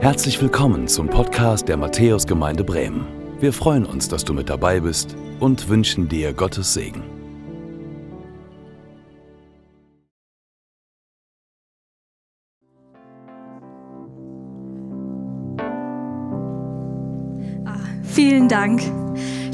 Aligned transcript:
Herzlich 0.00 0.40
willkommen 0.42 0.88
zum 0.88 1.08
Podcast 1.08 1.68
der 1.68 1.78
Matthäusgemeinde 1.78 2.62
Bremen. 2.62 3.06
Wir 3.40 3.52
freuen 3.52 3.86
uns, 3.86 4.08
dass 4.08 4.24
du 4.24 4.34
mit 4.34 4.50
dabei 4.50 4.78
bist 4.80 5.16
und 5.40 5.70
wünschen 5.70 6.06
dir 6.06 6.34
Gottes 6.34 6.74
Segen. 6.74 7.02
Ah, 17.64 17.80
vielen 18.02 18.48
Dank. 18.48 18.82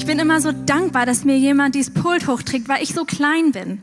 Ich 0.03 0.09
bin 0.09 0.19
immer 0.19 0.41
so 0.41 0.51
dankbar, 0.51 1.07
dass 1.07 1.25
mir 1.25 1.39
jemand 1.39 1.77
dieses 1.77 1.95
Pult 1.95 2.27
hochträgt, 2.27 2.69
weil 2.69 2.83
ich 2.83 2.93
so 2.93 3.05
klein 3.05 3.53
bin. 3.53 3.81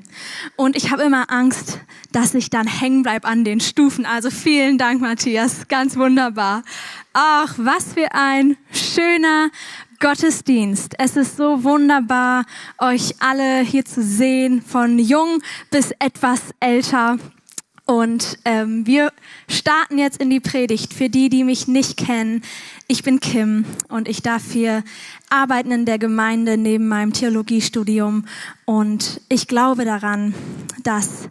Und 0.57 0.75
ich 0.75 0.91
habe 0.91 1.03
immer 1.03 1.31
Angst, 1.31 1.79
dass 2.11 2.33
ich 2.33 2.49
dann 2.49 2.67
hängen 2.67 3.03
bleib 3.03 3.25
an 3.25 3.45
den 3.45 3.61
Stufen. 3.61 4.05
Also 4.05 4.29
vielen 4.29 4.77
Dank, 4.77 4.99
Matthias. 4.99 5.69
Ganz 5.69 5.95
wunderbar. 5.95 6.63
Ach, 7.13 7.53
was 7.57 7.93
für 7.93 8.11
ein 8.11 8.57
schöner 8.73 9.49
Gottesdienst. 10.01 10.93
Es 10.97 11.15
ist 11.15 11.37
so 11.37 11.63
wunderbar, 11.63 12.43
euch 12.79 13.15
alle 13.21 13.61
hier 13.61 13.85
zu 13.85 14.03
sehen, 14.03 14.61
von 14.61 14.99
jung 14.99 15.41
bis 15.71 15.91
etwas 15.99 16.41
älter. 16.59 17.17
Und 17.89 18.37
ähm, 18.45 18.85
wir 18.85 19.11
starten 19.47 19.97
jetzt 19.97 20.21
in 20.21 20.29
die 20.29 20.39
Predigt. 20.39 20.93
Für 20.93 21.09
die, 21.09 21.27
die 21.27 21.43
mich 21.43 21.67
nicht 21.67 21.97
kennen, 21.97 22.43
ich 22.87 23.01
bin 23.01 23.19
Kim 23.19 23.65
und 23.87 24.07
ich 24.07 24.21
darf 24.21 24.51
hier 24.51 24.83
arbeiten 25.31 25.71
in 25.71 25.85
der 25.85 25.97
Gemeinde 25.97 26.55
neben 26.55 26.87
meinem 26.87 27.13
Theologiestudium. 27.13 28.25
Und 28.65 29.21
ich 29.27 29.47
glaube 29.47 29.85
daran, 29.85 30.35
dass 30.83 31.29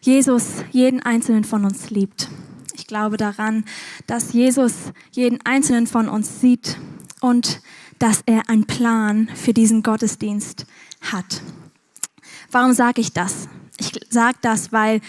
Jesus 0.00 0.64
jeden 0.72 1.00
einzelnen 1.00 1.44
von 1.44 1.64
uns 1.64 1.90
liebt. 1.90 2.28
Ich 2.74 2.88
glaube 2.88 3.16
daran, 3.16 3.64
dass 4.08 4.32
Jesus 4.32 4.72
jeden 5.12 5.38
einzelnen 5.46 5.86
von 5.86 6.08
uns 6.08 6.40
sieht 6.40 6.78
und 7.20 7.60
dass 8.00 8.24
er 8.26 8.50
einen 8.50 8.66
Plan 8.66 9.28
für 9.36 9.54
diesen 9.54 9.84
Gottesdienst 9.84 10.66
hat. 11.00 11.42
Warum 12.50 12.72
sage 12.72 13.00
ich 13.00 13.12
das? 13.12 13.46
Ich 13.78 13.92
sage 14.10 14.38
das, 14.42 14.72
weil 14.72 15.00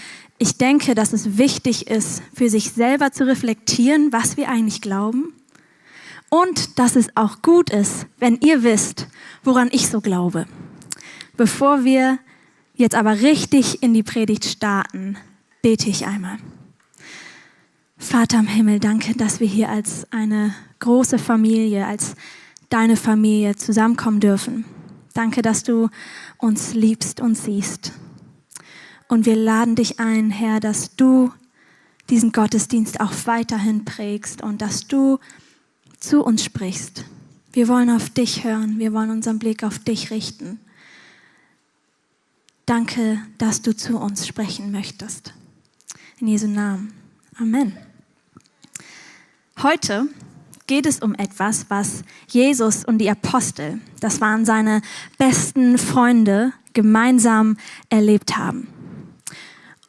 ich 0.44 0.58
denke, 0.58 0.94
dass 0.94 1.14
es 1.14 1.38
wichtig 1.38 1.88
ist, 1.88 2.22
für 2.34 2.50
sich 2.50 2.72
selber 2.72 3.14
zu 3.14 3.26
reflektieren, 3.26 4.12
was 4.12 4.36
wir 4.36 4.50
eigentlich 4.50 4.82
glauben. 4.82 5.32
Und 6.28 6.78
dass 6.80 6.98
es 6.98 7.16
auch 7.16 7.42
gut 7.42 7.70
ist, 7.70 8.08
wenn 8.20 8.38
ihr 8.42 8.62
wisst, 8.62 9.08
woran 9.46 9.70
ich 9.72 9.88
so 9.88 10.02
glaube. 10.02 10.46
Bevor 11.38 11.86
wir 11.86 12.20
jetzt 12.76 12.94
aber 12.94 13.22
richtig 13.22 13.82
in 13.84 13.94
die 13.94 14.04
Predigt 14.04 14.44
starten, 14.44 15.16
bete 15.62 15.90
ich 15.90 16.08
einmal. 16.08 16.40
Vater 17.98 18.40
im 18.40 18.48
Himmel, 18.48 18.82
danke, 18.82 19.16
dass 19.16 19.40
wir 19.40 19.48
hier 19.48 19.70
als 19.70 20.12
eine 20.12 20.54
große 20.80 21.20
Familie, 21.20 21.88
als 21.88 22.16
deine 22.68 22.98
Familie 22.98 23.56
zusammenkommen 23.56 24.20
dürfen. 24.20 24.66
Danke, 25.14 25.42
dass 25.42 25.64
du 25.64 25.88
uns 26.38 26.74
liebst 26.74 27.22
und 27.22 27.36
siehst. 27.36 27.94
Und 29.14 29.28
wir 29.28 29.36
laden 29.36 29.76
dich 29.76 30.00
ein, 30.00 30.32
Herr, 30.32 30.60
dass 30.60 30.96
du 30.96 31.32
diesen 32.10 32.32
Gottesdienst 32.32 33.00
auch 33.00 33.12
weiterhin 33.26 33.86
prägst 33.86 34.42
und 34.42 34.60
dass 34.60 34.88
du 34.88 35.20
zu 36.00 36.24
uns 36.24 36.44
sprichst. 36.44 37.06
Wir 37.52 37.68
wollen 37.68 37.92
auf 37.92 38.10
dich 38.10 38.44
hören, 38.44 38.80
wir 38.80 38.92
wollen 38.92 39.12
unseren 39.12 39.38
Blick 39.38 39.64
auf 39.64 39.78
dich 39.78 40.10
richten. 40.10 40.60
Danke, 42.66 43.22
dass 43.38 43.62
du 43.62 43.78
zu 43.78 44.00
uns 44.00 44.26
sprechen 44.26 44.72
möchtest. 44.72 45.36
In 46.20 46.28
Jesu 46.28 46.48
Namen. 46.48 46.92
Amen. 47.38 47.78
Heute 49.62 50.08
geht 50.66 50.88
es 50.88 51.02
um 51.02 51.14
etwas, 51.14 51.68
was 51.70 52.02
Jesus 52.30 52.84
und 52.84 52.98
die 52.98 53.12
Apostel, 53.12 53.80
das 54.00 54.22
waren 54.22 54.44
seine 54.44 54.82
besten 55.20 55.78
Freunde, 55.78 56.52
gemeinsam 56.74 57.58
erlebt 57.92 58.38
haben. 58.38 58.74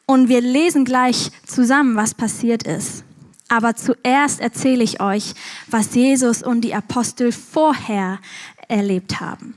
Und 0.05 0.29
wir 0.29 0.41
lesen 0.41 0.85
gleich 0.85 1.31
zusammen, 1.45 1.95
was 1.95 2.13
passiert 2.13 2.63
ist. 2.63 3.03
Aber 3.47 3.75
zuerst 3.75 4.39
erzähle 4.39 4.83
ich 4.83 5.01
euch, 5.01 5.33
was 5.67 5.95
Jesus 5.95 6.43
und 6.43 6.61
die 6.61 6.73
Apostel 6.73 7.31
vorher 7.31 8.19
erlebt 8.67 9.19
haben. 9.19 9.55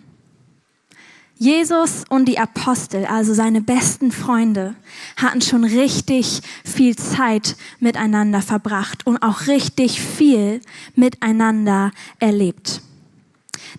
Jesus 1.37 2.05
und 2.09 2.27
die 2.27 2.39
Apostel, 2.39 3.07
also 3.07 3.33
seine 3.33 3.61
besten 3.61 4.11
Freunde, 4.11 4.75
hatten 5.17 5.41
schon 5.41 5.63
richtig 5.65 6.41
viel 6.65 6.97
Zeit 6.97 7.57
miteinander 7.79 8.43
verbracht 8.43 9.07
und 9.07 9.19
auch 9.19 9.47
richtig 9.47 10.01
viel 10.01 10.61
miteinander 10.97 11.93
erlebt. 12.19 12.83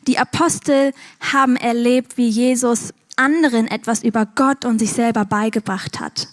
Die 0.07 0.17
Apostel 0.17 0.93
haben 1.19 1.57
erlebt, 1.57 2.17
wie 2.17 2.29
Jesus 2.29 2.93
anderen 3.17 3.67
etwas 3.67 4.03
über 4.03 4.25
Gott 4.25 4.63
und 4.63 4.79
sich 4.79 4.93
selber 4.93 5.25
beigebracht 5.25 5.99
hat 5.99 6.29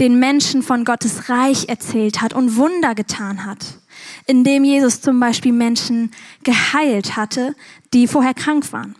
den 0.00 0.18
Menschen 0.18 0.62
von 0.62 0.84
Gottes 0.84 1.28
Reich 1.28 1.68
erzählt 1.68 2.20
hat 2.20 2.32
und 2.32 2.56
Wunder 2.56 2.94
getan 2.94 3.44
hat, 3.44 3.78
indem 4.26 4.64
Jesus 4.64 5.00
zum 5.00 5.18
Beispiel 5.20 5.52
Menschen 5.52 6.10
geheilt 6.42 7.16
hatte, 7.16 7.54
die 7.92 8.06
vorher 8.06 8.34
krank 8.34 8.72
waren. 8.72 8.96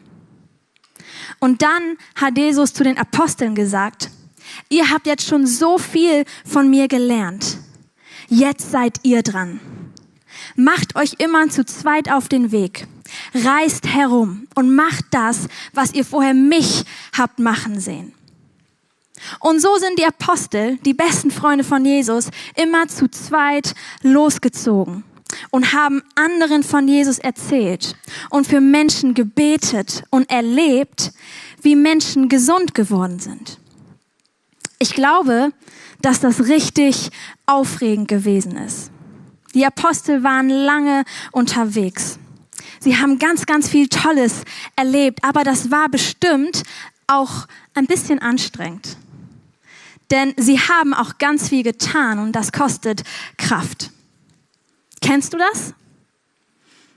Und 1.38 1.62
dann 1.62 1.96
hat 2.14 2.38
Jesus 2.38 2.72
zu 2.72 2.84
den 2.84 2.98
Aposteln 2.98 3.54
gesagt, 3.54 4.10
ihr 4.68 4.90
habt 4.90 5.06
jetzt 5.06 5.26
schon 5.26 5.46
so 5.46 5.78
viel 5.78 6.24
von 6.44 6.70
mir 6.70 6.88
gelernt. 6.88 7.58
Jetzt 8.28 8.70
seid 8.70 9.00
ihr 9.02 9.22
dran. 9.22 9.60
Macht 10.56 10.96
euch 10.96 11.14
immer 11.18 11.48
zu 11.48 11.64
zweit 11.64 12.10
auf 12.10 12.28
den 12.28 12.52
Weg. 12.52 12.86
Reist 13.34 13.86
herum 13.86 14.46
und 14.54 14.74
macht 14.74 15.04
das, 15.10 15.48
was 15.72 15.92
ihr 15.92 16.04
vorher 16.04 16.34
mich 16.34 16.84
habt 17.16 17.38
machen 17.38 17.80
sehen. 17.80 18.14
Und 19.40 19.60
so 19.60 19.76
sind 19.76 19.98
die 19.98 20.04
Apostel, 20.04 20.78
die 20.78 20.94
besten 20.94 21.30
Freunde 21.30 21.64
von 21.64 21.84
Jesus, 21.84 22.30
immer 22.56 22.88
zu 22.88 23.08
zweit 23.08 23.74
losgezogen 24.02 25.04
und 25.50 25.72
haben 25.72 26.02
anderen 26.14 26.62
von 26.62 26.88
Jesus 26.88 27.18
erzählt 27.18 27.96
und 28.30 28.46
für 28.46 28.60
Menschen 28.60 29.14
gebetet 29.14 30.04
und 30.10 30.30
erlebt, 30.30 31.12
wie 31.62 31.76
Menschen 31.76 32.28
gesund 32.28 32.74
geworden 32.74 33.18
sind. 33.18 33.58
Ich 34.78 34.94
glaube, 34.94 35.52
dass 36.00 36.20
das 36.20 36.48
richtig 36.48 37.10
aufregend 37.46 38.08
gewesen 38.08 38.56
ist. 38.56 38.90
Die 39.54 39.64
Apostel 39.64 40.24
waren 40.24 40.48
lange 40.48 41.04
unterwegs. 41.30 42.18
Sie 42.80 42.96
haben 42.96 43.18
ganz, 43.18 43.46
ganz 43.46 43.68
viel 43.68 43.88
Tolles 43.88 44.42
erlebt, 44.74 45.22
aber 45.22 45.44
das 45.44 45.70
war 45.70 45.88
bestimmt 45.88 46.64
auch 47.06 47.46
ein 47.74 47.86
bisschen 47.86 48.18
anstrengend. 48.18 48.96
Denn 50.10 50.34
sie 50.36 50.58
haben 50.58 50.94
auch 50.94 51.18
ganz 51.18 51.48
viel 51.48 51.62
getan 51.62 52.18
und 52.18 52.32
das 52.32 52.52
kostet 52.52 53.02
Kraft. 53.38 53.90
Kennst 55.00 55.32
du 55.32 55.38
das? 55.38 55.74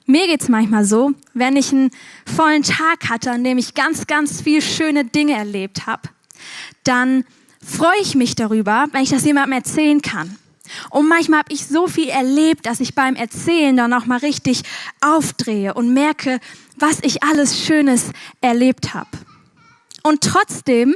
Mir 0.05 0.27
geht's 0.27 0.49
manchmal 0.49 0.85
so, 0.85 1.13
wenn 1.33 1.55
ich 1.55 1.71
einen 1.71 1.89
vollen 2.25 2.61
Tag 2.61 3.09
hatte, 3.09 3.31
an 3.31 3.43
dem 3.43 3.57
ich 3.57 3.73
ganz, 3.73 4.05
ganz 4.05 4.41
viel 4.41 4.61
schöne 4.61 5.05
Dinge 5.05 5.33
erlebt 5.33 5.88
habe, 5.88 6.09
dann 6.83 7.25
freue 7.59 7.99
ich 8.01 8.13
mich 8.13 8.35
darüber, 8.35 8.85
wenn 8.91 9.01
ich 9.01 9.09
das 9.09 9.25
jemandem 9.25 9.53
erzählen 9.53 10.01
kann. 10.01 10.37
Und 10.89 11.07
manchmal 11.07 11.39
habe 11.39 11.53
ich 11.53 11.66
so 11.66 11.87
viel 11.87 12.09
erlebt, 12.09 12.66
dass 12.66 12.79
ich 12.79 12.95
beim 12.95 13.16
Erzählen 13.16 13.75
dann 13.75 13.93
auch 13.93 14.05
mal 14.05 14.19
richtig 14.19 14.63
aufdrehe 15.01 15.73
und 15.73 15.93
merke, 15.93 16.39
was 16.77 16.99
ich 17.01 17.23
alles 17.23 17.59
Schönes 17.59 18.11
erlebt 18.41 18.93
habe. 18.93 19.09
Und 20.03 20.22
trotzdem 20.22 20.95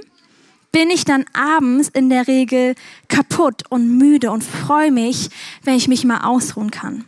bin 0.72 0.90
ich 0.90 1.06
dann 1.06 1.25
abends 1.34 1.90
in 1.90 2.09
der 2.09 2.28
Regel 2.28 2.75
kaputt 3.07 3.63
und 3.69 3.98
müde 3.98 4.31
und 4.31 4.44
freue 4.44 4.92
mich, 4.92 5.30
wenn 5.63 5.75
ich 5.75 5.88
mich 5.88 6.06
mal 6.06 6.21
ausruhen 6.21 6.71
kann. 6.71 7.06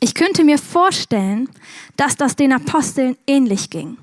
Ich 0.00 0.14
könnte 0.14 0.44
mir 0.44 0.58
vorstellen, 0.58 1.48
dass 1.96 2.16
das 2.16 2.36
den 2.36 2.52
Aposteln 2.52 3.16
ähnlich 3.26 3.70
ging. 3.70 3.98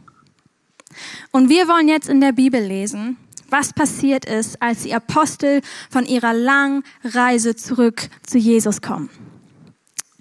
Und 1.31 1.49
wir 1.49 1.67
wollen 1.67 1.87
jetzt 1.87 2.09
in 2.09 2.21
der 2.21 2.33
Bibel 2.33 2.61
lesen, 2.61 3.17
was 3.49 3.73
passiert 3.73 4.25
ist, 4.25 4.61
als 4.61 4.83
die 4.83 4.93
Apostel 4.93 5.61
von 5.89 6.05
ihrer 6.05 6.33
langen 6.33 6.83
Reise 7.03 7.55
zurück 7.55 8.09
zu 8.25 8.37
Jesus 8.37 8.81
kommen. 8.81 9.09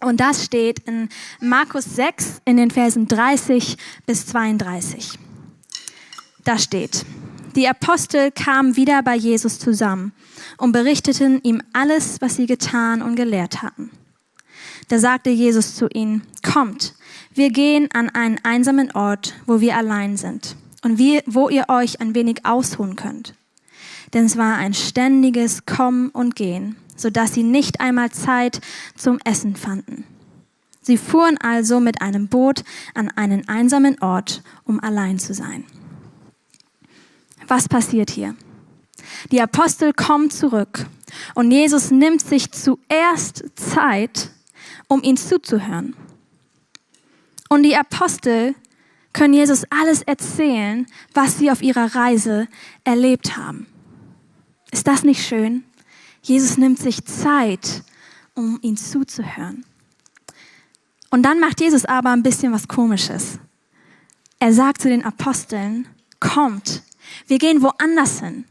Und 0.00 0.20
das 0.20 0.44
steht 0.44 0.80
in 0.80 1.08
Markus 1.40 1.84
6 1.84 2.42
in 2.44 2.56
den 2.56 2.70
Versen 2.70 3.08
30 3.08 3.76
bis 4.06 4.26
32. 4.26 5.18
Da 6.44 6.58
steht, 6.58 7.06
die 7.56 7.68
Apostel 7.68 8.30
kamen 8.30 8.76
wieder 8.76 9.02
bei 9.02 9.14
Jesus 9.14 9.58
zusammen 9.58 10.12
und 10.58 10.72
berichteten 10.72 11.40
ihm 11.42 11.62
alles, 11.72 12.20
was 12.20 12.36
sie 12.36 12.46
getan 12.46 13.02
und 13.02 13.16
gelehrt 13.16 13.62
hatten. 13.62 13.90
Da 14.88 14.98
sagte 14.98 15.30
Jesus 15.30 15.74
zu 15.74 15.88
ihnen, 15.88 16.22
kommt, 16.42 16.94
wir 17.32 17.50
gehen 17.50 17.88
an 17.92 18.10
einen 18.10 18.38
einsamen 18.42 18.90
Ort, 18.92 19.34
wo 19.46 19.60
wir 19.60 19.76
allein 19.76 20.16
sind 20.16 20.56
und 20.82 20.98
wir, 20.98 21.22
wo 21.26 21.48
ihr 21.48 21.64
euch 21.68 22.00
ein 22.00 22.14
wenig 22.14 22.44
ausruhen 22.44 22.96
könnt. 22.96 23.34
Denn 24.12 24.26
es 24.26 24.36
war 24.36 24.56
ein 24.56 24.74
ständiges 24.74 25.66
Kommen 25.66 26.10
und 26.10 26.36
Gehen 26.36 26.76
sodass 26.96 27.34
sie 27.34 27.42
nicht 27.42 27.80
einmal 27.80 28.10
Zeit 28.10 28.60
zum 28.96 29.18
Essen 29.24 29.56
fanden. 29.56 30.04
Sie 30.80 30.98
fuhren 30.98 31.38
also 31.38 31.80
mit 31.80 32.02
einem 32.02 32.28
Boot 32.28 32.62
an 32.94 33.10
einen 33.10 33.48
einsamen 33.48 34.00
Ort, 34.02 34.42
um 34.64 34.80
allein 34.80 35.18
zu 35.18 35.32
sein. 35.32 35.64
Was 37.48 37.68
passiert 37.68 38.10
hier? 38.10 38.34
Die 39.30 39.40
Apostel 39.40 39.92
kommen 39.92 40.30
zurück 40.30 40.86
und 41.34 41.50
Jesus 41.50 41.90
nimmt 41.90 42.22
sich 42.22 42.50
zuerst 42.52 43.44
Zeit, 43.54 44.30
um 44.88 45.02
ihnen 45.02 45.16
zuzuhören. 45.16 45.94
Und 47.48 47.62
die 47.62 47.76
Apostel 47.76 48.54
können 49.12 49.34
Jesus 49.34 49.64
alles 49.70 50.02
erzählen, 50.02 50.86
was 51.12 51.38
sie 51.38 51.50
auf 51.50 51.62
ihrer 51.62 51.94
Reise 51.94 52.48
erlebt 52.82 53.36
haben. 53.36 53.66
Ist 54.72 54.86
das 54.86 55.04
nicht 55.04 55.24
schön? 55.24 55.64
Jesus 56.22 56.56
nimmt 56.56 56.78
sich 56.78 57.04
Zeit, 57.04 57.84
um 58.34 58.58
ihnen 58.62 58.76
zuzuhören. 58.76 59.64
Und 61.10 61.22
dann 61.22 61.38
macht 61.38 61.60
Jesus 61.60 61.84
aber 61.84 62.10
ein 62.10 62.24
bisschen 62.24 62.52
was 62.52 62.66
Komisches. 62.66 63.38
Er 64.40 64.52
sagt 64.52 64.82
zu 64.82 64.88
den 64.88 65.04
Aposteln, 65.04 65.86
kommt, 66.18 66.82
wir 67.26 67.38
gehen 67.38 67.62
woanders 67.62 68.20
hin. 68.20 68.44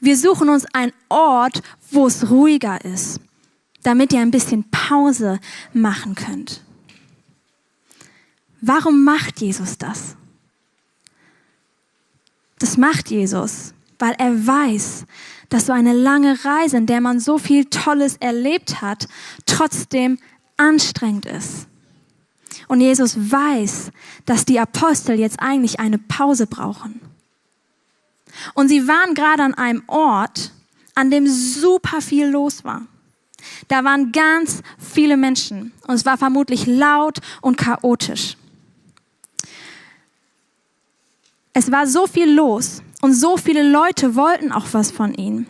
Wir 0.00 0.16
suchen 0.16 0.48
uns 0.48 0.66
einen 0.74 0.92
Ort, 1.08 1.62
wo 1.90 2.06
es 2.06 2.30
ruhiger 2.30 2.84
ist, 2.84 3.20
damit 3.82 4.12
ihr 4.12 4.20
ein 4.20 4.30
bisschen 4.30 4.68
Pause 4.70 5.40
machen 5.72 6.14
könnt. 6.14 6.62
Warum 8.60 9.04
macht 9.04 9.40
Jesus 9.40 9.78
das? 9.78 10.16
Das 12.58 12.76
macht 12.76 13.10
Jesus, 13.10 13.74
weil 13.98 14.14
er 14.18 14.46
weiß, 14.46 15.04
dass 15.48 15.66
so 15.66 15.72
eine 15.72 15.92
lange 15.92 16.44
Reise, 16.44 16.78
in 16.78 16.86
der 16.86 17.00
man 17.00 17.20
so 17.20 17.38
viel 17.38 17.66
Tolles 17.66 18.16
erlebt 18.16 18.80
hat, 18.82 19.08
trotzdem 19.44 20.18
anstrengend 20.56 21.26
ist. 21.26 21.68
Und 22.68 22.80
Jesus 22.80 23.16
weiß, 23.30 23.90
dass 24.24 24.44
die 24.44 24.58
Apostel 24.58 25.18
jetzt 25.18 25.40
eigentlich 25.40 25.78
eine 25.78 25.98
Pause 25.98 26.46
brauchen. 26.46 27.00
Und 28.54 28.68
sie 28.68 28.86
waren 28.86 29.14
gerade 29.14 29.42
an 29.42 29.54
einem 29.54 29.82
Ort, 29.86 30.52
an 30.94 31.10
dem 31.10 31.26
super 31.26 32.00
viel 32.00 32.26
los 32.26 32.64
war. 32.64 32.82
Da 33.68 33.84
waren 33.84 34.12
ganz 34.12 34.62
viele 34.78 35.16
Menschen 35.16 35.72
und 35.86 35.94
es 35.94 36.04
war 36.04 36.18
vermutlich 36.18 36.66
laut 36.66 37.18
und 37.40 37.56
chaotisch. 37.56 38.36
Es 41.52 41.70
war 41.70 41.86
so 41.86 42.06
viel 42.06 42.30
los 42.30 42.82
und 43.00 43.14
so 43.14 43.36
viele 43.36 43.68
Leute 43.68 44.14
wollten 44.14 44.52
auch 44.52 44.66
was 44.72 44.90
von 44.90 45.14
ihnen, 45.14 45.46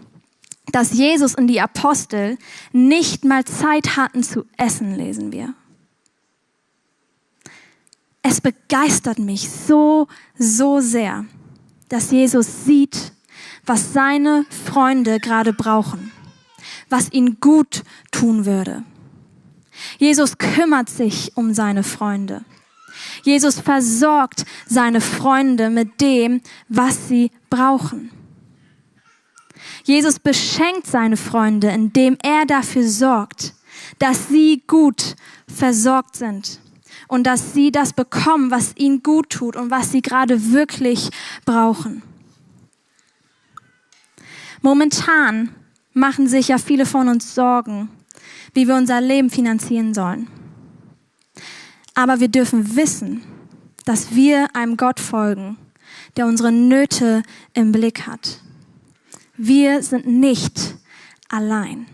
dass 0.72 0.93
Jesus 0.93 1.34
und 1.34 1.46
die 1.46 1.61
Apostel 1.61 2.38
nicht 2.72 3.25
mal 3.25 3.44
Zeit 3.44 3.96
hatten 3.96 4.22
zu 4.22 4.44
essen, 4.56 4.94
lesen 4.94 5.32
wir. 5.32 5.55
Es 8.22 8.40
begeistert 8.40 9.19
mich 9.19 9.49
so, 9.49 10.08
so 10.37 10.81
sehr, 10.81 11.25
dass 11.88 12.10
Jesus 12.10 12.64
sieht, 12.64 13.12
was 13.64 13.92
seine 13.92 14.46
Freunde 14.50 15.20
gerade 15.20 15.52
brauchen, 15.52 16.12
was 16.88 17.12
ihnen 17.12 17.38
gut 17.40 17.82
tun 18.10 18.46
würde. 18.46 18.84
Jesus 19.98 20.38
kümmert 20.38 20.88
sich 20.88 21.36
um 21.36 21.52
seine 21.52 21.82
Freunde. 21.82 22.44
Jesus 23.22 23.60
versorgt 23.60 24.44
seine 24.66 25.00
Freunde 25.00 25.68
mit 25.68 26.00
dem, 26.00 26.40
was 26.68 27.08
sie 27.08 27.30
brauchen. 27.50 28.10
Jesus 29.84 30.18
beschenkt 30.18 30.86
seine 30.86 31.16
Freunde, 31.16 31.68
indem 31.68 32.16
er 32.22 32.46
dafür 32.46 32.88
sorgt, 32.88 33.54
dass 33.98 34.28
sie 34.28 34.62
gut 34.66 35.14
versorgt 35.46 36.16
sind 36.16 36.60
und 37.08 37.26
dass 37.26 37.53
sie 37.53 37.70
das 37.70 37.93
bekommen, 37.93 38.50
was 38.50 38.76
ihnen 38.76 39.03
gut 39.03 39.31
tut 39.31 39.56
und 39.56 39.70
was 39.70 39.93
sie 39.93 40.03
gerade 40.03 40.53
wirklich 40.53 41.11
brauchen. 41.44 42.03
Momentan 44.62 45.50
machen 45.93 46.29
sich 46.29 46.49
ja 46.49 46.58
viele 46.58 46.87
von 46.87 47.08
uns 47.08 47.35
Sorgen, 47.35 47.88
wie 48.55 48.67
wir 48.67 48.75
unser 48.75 49.00
Leben 49.00 49.31
finanzieren 49.31 49.94
sollen. 49.94 50.29
Aber 51.94 52.20
wir 52.20 52.29
dürfen 52.29 52.76
wissen, 52.76 53.23
dass 53.85 54.14
wir 54.14 54.55
einem 54.55 54.76
Gott 54.76 55.00
folgen, 55.00 55.56
der 56.17 56.26
unsere 56.26 56.53
Nöte 56.53 57.23
im 57.55 57.73
Blick 57.73 58.06
hat. 58.06 58.41
Wir 59.37 59.82
sind 59.82 60.06
nicht 60.06 60.76
allein. 61.29 61.87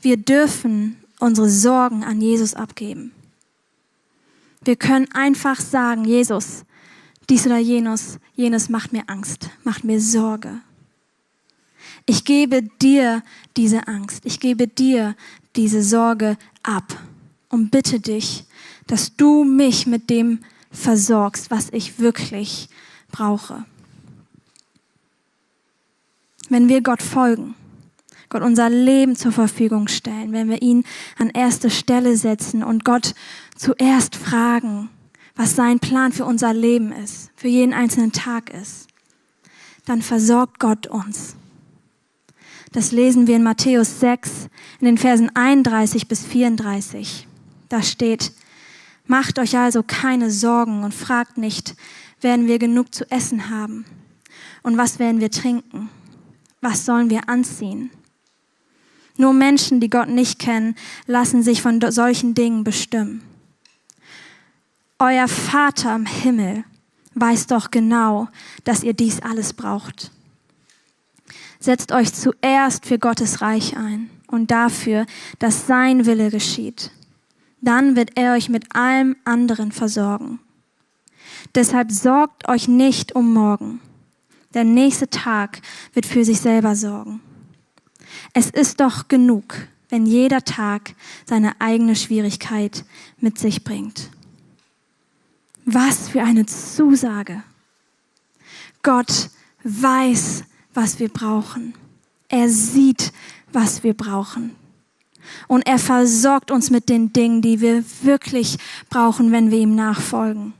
Wir 0.00 0.16
dürfen 0.16 0.96
unsere 1.18 1.48
Sorgen 1.48 2.04
an 2.04 2.20
Jesus 2.20 2.54
abgeben. 2.54 3.12
Wir 4.64 4.76
können 4.76 5.10
einfach 5.12 5.60
sagen, 5.60 6.04
Jesus, 6.04 6.64
dies 7.28 7.46
oder 7.46 7.58
jenes, 7.58 8.18
jenes 8.34 8.68
macht 8.68 8.92
mir 8.92 9.04
Angst, 9.06 9.50
macht 9.64 9.84
mir 9.84 10.00
Sorge. 10.00 10.60
Ich 12.06 12.24
gebe 12.24 12.62
dir 12.62 13.22
diese 13.56 13.86
Angst, 13.86 14.24
ich 14.24 14.40
gebe 14.40 14.66
dir 14.66 15.14
diese 15.56 15.82
Sorge 15.82 16.38
ab 16.62 16.98
und 17.48 17.70
bitte 17.70 18.00
dich, 18.00 18.44
dass 18.86 19.14
du 19.14 19.44
mich 19.44 19.86
mit 19.86 20.08
dem 20.10 20.40
versorgst, 20.70 21.50
was 21.50 21.70
ich 21.70 21.98
wirklich 21.98 22.68
brauche. 23.10 23.64
Wenn 26.48 26.68
wir 26.68 26.82
Gott 26.82 27.02
folgen, 27.02 27.54
Gott 28.28 28.42
unser 28.42 28.68
Leben 28.68 29.16
zur 29.16 29.32
Verfügung 29.32 29.88
stellen, 29.88 30.32
wenn 30.32 30.48
wir 30.48 30.60
ihn 30.62 30.84
an 31.18 31.30
erste 31.30 31.70
Stelle 31.70 32.16
setzen 32.16 32.62
und 32.62 32.84
Gott 32.84 33.14
zuerst 33.56 34.16
fragen, 34.16 34.90
was 35.34 35.56
sein 35.56 35.78
Plan 35.78 36.12
für 36.12 36.24
unser 36.24 36.52
Leben 36.52 36.92
ist, 36.92 37.30
für 37.36 37.48
jeden 37.48 37.72
einzelnen 37.72 38.12
Tag 38.12 38.50
ist, 38.50 38.88
dann 39.86 40.02
versorgt 40.02 40.58
Gott 40.58 40.86
uns. 40.86 41.36
Das 42.72 42.92
lesen 42.92 43.26
wir 43.26 43.36
in 43.36 43.42
Matthäus 43.42 44.00
6 44.00 44.48
in 44.80 44.86
den 44.86 44.98
Versen 44.98 45.34
31 45.34 46.08
bis 46.08 46.24
34. 46.24 47.26
Da 47.68 47.82
steht, 47.82 48.32
macht 49.06 49.38
euch 49.38 49.56
also 49.56 49.82
keine 49.82 50.30
Sorgen 50.30 50.84
und 50.84 50.92
fragt 50.92 51.38
nicht, 51.38 51.76
werden 52.20 52.46
wir 52.46 52.58
genug 52.58 52.94
zu 52.94 53.10
essen 53.10 53.48
haben? 53.48 53.84
Und 54.62 54.76
was 54.76 54.98
werden 54.98 55.20
wir 55.20 55.30
trinken? 55.30 55.88
Was 56.60 56.84
sollen 56.84 57.10
wir 57.10 57.28
anziehen? 57.28 57.90
Nur 59.18 59.32
Menschen, 59.32 59.80
die 59.80 59.90
Gott 59.90 60.08
nicht 60.08 60.38
kennen, 60.38 60.76
lassen 61.06 61.42
sich 61.42 61.60
von 61.60 61.80
solchen 61.90 62.34
Dingen 62.34 62.64
bestimmen. 62.64 63.22
Euer 65.00 65.28
Vater 65.28 65.94
im 65.94 66.06
Himmel 66.06 66.64
weiß 67.14 67.48
doch 67.48 67.70
genau, 67.70 68.28
dass 68.64 68.84
ihr 68.84 68.94
dies 68.94 69.20
alles 69.20 69.52
braucht. 69.52 70.12
Setzt 71.58 71.90
euch 71.90 72.14
zuerst 72.14 72.86
für 72.86 73.00
Gottes 73.00 73.40
Reich 73.40 73.76
ein 73.76 74.08
und 74.28 74.52
dafür, 74.52 75.04
dass 75.40 75.66
sein 75.66 76.06
Wille 76.06 76.30
geschieht. 76.30 76.92
Dann 77.60 77.96
wird 77.96 78.12
er 78.14 78.34
euch 78.34 78.48
mit 78.48 78.76
allem 78.76 79.16
anderen 79.24 79.72
versorgen. 79.72 80.38
Deshalb 81.56 81.90
sorgt 81.90 82.48
euch 82.48 82.68
nicht 82.68 83.16
um 83.16 83.34
morgen. 83.34 83.80
Der 84.54 84.62
nächste 84.62 85.10
Tag 85.10 85.60
wird 85.92 86.06
für 86.06 86.24
sich 86.24 86.40
selber 86.40 86.76
sorgen. 86.76 87.20
Es 88.32 88.50
ist 88.50 88.80
doch 88.80 89.08
genug, 89.08 89.54
wenn 89.88 90.06
jeder 90.06 90.44
Tag 90.44 90.94
seine 91.26 91.60
eigene 91.60 91.96
Schwierigkeit 91.96 92.84
mit 93.18 93.38
sich 93.38 93.64
bringt. 93.64 94.10
Was 95.64 96.08
für 96.08 96.22
eine 96.22 96.46
Zusage. 96.46 97.42
Gott 98.82 99.30
weiß, 99.64 100.44
was 100.74 100.98
wir 100.98 101.08
brauchen. 101.08 101.74
Er 102.28 102.48
sieht, 102.48 103.12
was 103.52 103.82
wir 103.82 103.94
brauchen. 103.94 104.54
Und 105.46 105.66
er 105.66 105.78
versorgt 105.78 106.50
uns 106.50 106.70
mit 106.70 106.88
den 106.88 107.12
Dingen, 107.12 107.42
die 107.42 107.60
wir 107.60 107.84
wirklich 108.02 108.58
brauchen, 108.88 109.32
wenn 109.32 109.50
wir 109.50 109.58
ihm 109.58 109.74
nachfolgen. 109.74 110.54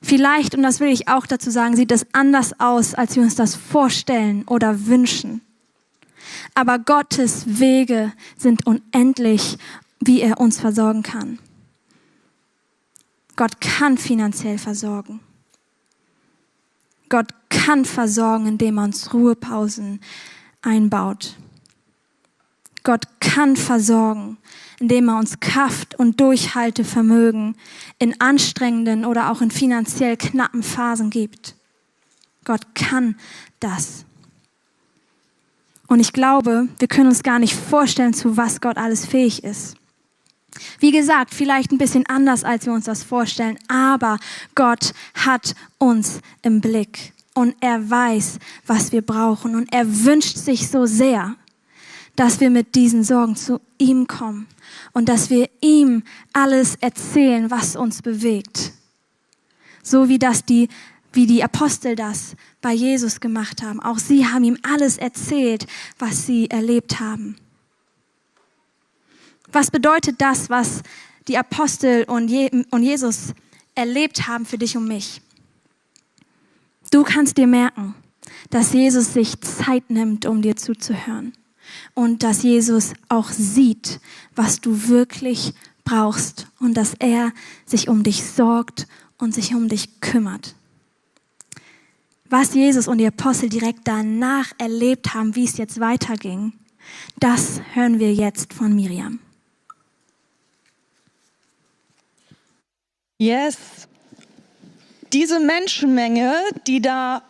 Vielleicht, 0.00 0.54
und 0.54 0.62
das 0.62 0.80
will 0.80 0.88
ich 0.88 1.08
auch 1.08 1.26
dazu 1.26 1.50
sagen, 1.50 1.76
sieht 1.76 1.90
es 1.90 2.06
anders 2.12 2.58
aus, 2.60 2.94
als 2.94 3.16
wir 3.16 3.22
uns 3.22 3.34
das 3.34 3.54
vorstellen 3.54 4.44
oder 4.46 4.86
wünschen. 4.86 5.40
Aber 6.54 6.78
Gottes 6.78 7.58
Wege 7.58 8.12
sind 8.36 8.66
unendlich, 8.66 9.56
wie 10.00 10.20
er 10.20 10.38
uns 10.40 10.60
versorgen 10.60 11.02
kann. 11.02 11.38
Gott 13.36 13.60
kann 13.60 13.98
finanziell 13.98 14.58
versorgen. 14.58 15.20
Gott 17.08 17.32
kann 17.48 17.84
versorgen, 17.84 18.46
indem 18.46 18.78
er 18.78 18.84
uns 18.84 19.12
Ruhepausen 19.12 20.00
einbaut. 20.62 21.36
Gott 22.82 23.04
kann 23.20 23.56
versorgen, 23.56 24.36
indem 24.78 25.08
er 25.08 25.18
uns 25.18 25.40
Kraft 25.40 25.98
und 25.98 26.20
Durchhaltevermögen 26.20 27.56
in 27.98 28.20
anstrengenden 28.20 29.04
oder 29.04 29.30
auch 29.30 29.40
in 29.40 29.50
finanziell 29.50 30.16
knappen 30.16 30.62
Phasen 30.62 31.10
gibt. 31.10 31.56
Gott 32.44 32.74
kann 32.74 33.16
das. 33.58 34.04
Und 35.86 36.00
ich 36.00 36.12
glaube, 36.12 36.68
wir 36.78 36.88
können 36.88 37.08
uns 37.08 37.22
gar 37.22 37.38
nicht 37.38 37.54
vorstellen, 37.54 38.14
zu 38.14 38.36
was 38.36 38.60
Gott 38.60 38.76
alles 38.76 39.06
fähig 39.06 39.44
ist. 39.44 39.76
Wie 40.78 40.92
gesagt, 40.92 41.34
vielleicht 41.34 41.72
ein 41.72 41.78
bisschen 41.78 42.06
anders, 42.06 42.44
als 42.44 42.66
wir 42.66 42.72
uns 42.72 42.84
das 42.84 43.02
vorstellen, 43.02 43.58
aber 43.68 44.18
Gott 44.54 44.92
hat 45.14 45.54
uns 45.78 46.20
im 46.42 46.60
Blick 46.60 47.12
und 47.34 47.56
er 47.60 47.90
weiß, 47.90 48.38
was 48.66 48.92
wir 48.92 49.02
brauchen 49.02 49.56
und 49.56 49.72
er 49.72 50.04
wünscht 50.04 50.36
sich 50.36 50.68
so 50.68 50.86
sehr, 50.86 51.34
dass 52.16 52.38
wir 52.38 52.50
mit 52.50 52.76
diesen 52.76 53.02
Sorgen 53.02 53.34
zu 53.34 53.60
ihm 53.78 54.06
kommen 54.06 54.46
und 54.92 55.08
dass 55.08 55.30
wir 55.30 55.50
ihm 55.60 56.04
alles 56.32 56.76
erzählen, 56.76 57.50
was 57.50 57.74
uns 57.74 58.02
bewegt. 58.02 58.72
So 59.82 60.08
wie 60.08 60.18
das 60.18 60.44
die, 60.44 60.68
wie 61.14 61.26
die 61.26 61.44
Apostel 61.44 61.96
das 61.96 62.34
bei 62.60 62.72
Jesus 62.72 63.20
gemacht 63.20 63.62
haben. 63.62 63.80
Auch 63.80 63.98
sie 63.98 64.26
haben 64.26 64.44
ihm 64.44 64.58
alles 64.62 64.98
erzählt, 64.98 65.66
was 65.98 66.26
sie 66.26 66.50
erlebt 66.50 67.00
haben. 67.00 67.36
Was 69.52 69.70
bedeutet 69.70 70.20
das, 70.20 70.50
was 70.50 70.82
die 71.28 71.38
Apostel 71.38 72.04
und, 72.04 72.28
Jesus 72.28 73.32
erlebt 73.74 74.26
haben 74.26 74.44
für 74.44 74.58
dich 74.58 74.76
und 74.76 74.88
mich? 74.88 75.20
Du 76.90 77.04
kannst 77.04 77.36
dir 77.36 77.46
merken, 77.46 77.94
dass 78.50 78.72
Jesus 78.72 79.14
sich 79.14 79.40
Zeit 79.40 79.90
nimmt, 79.90 80.26
um 80.26 80.42
dir 80.42 80.56
zuzuhören. 80.56 81.32
Und 81.94 82.22
dass 82.22 82.42
Jesus 82.42 82.92
auch 83.08 83.30
sieht, 83.30 84.00
was 84.34 84.60
du 84.60 84.88
wirklich 84.88 85.54
brauchst. 85.84 86.48
Und 86.58 86.74
dass 86.74 86.94
er 86.98 87.32
sich 87.64 87.88
um 87.88 88.02
dich 88.02 88.24
sorgt 88.24 88.86
und 89.18 89.34
sich 89.34 89.54
um 89.54 89.68
dich 89.68 90.00
kümmert. 90.00 90.54
Was 92.36 92.52
Jesus 92.52 92.88
und 92.88 92.98
die 92.98 93.06
Apostel 93.06 93.48
direkt 93.48 93.82
danach 93.84 94.50
erlebt 94.58 95.14
haben, 95.14 95.36
wie 95.36 95.44
es 95.44 95.56
jetzt 95.56 95.78
weiterging, 95.78 96.52
das 97.20 97.60
hören 97.74 98.00
wir 98.00 98.12
jetzt 98.12 98.52
von 98.52 98.74
Miriam. 98.74 99.20
Yes. 103.18 103.86
Diese 105.12 105.38
Menschenmenge, 105.38 106.34
die 106.66 106.82
da 106.82 107.22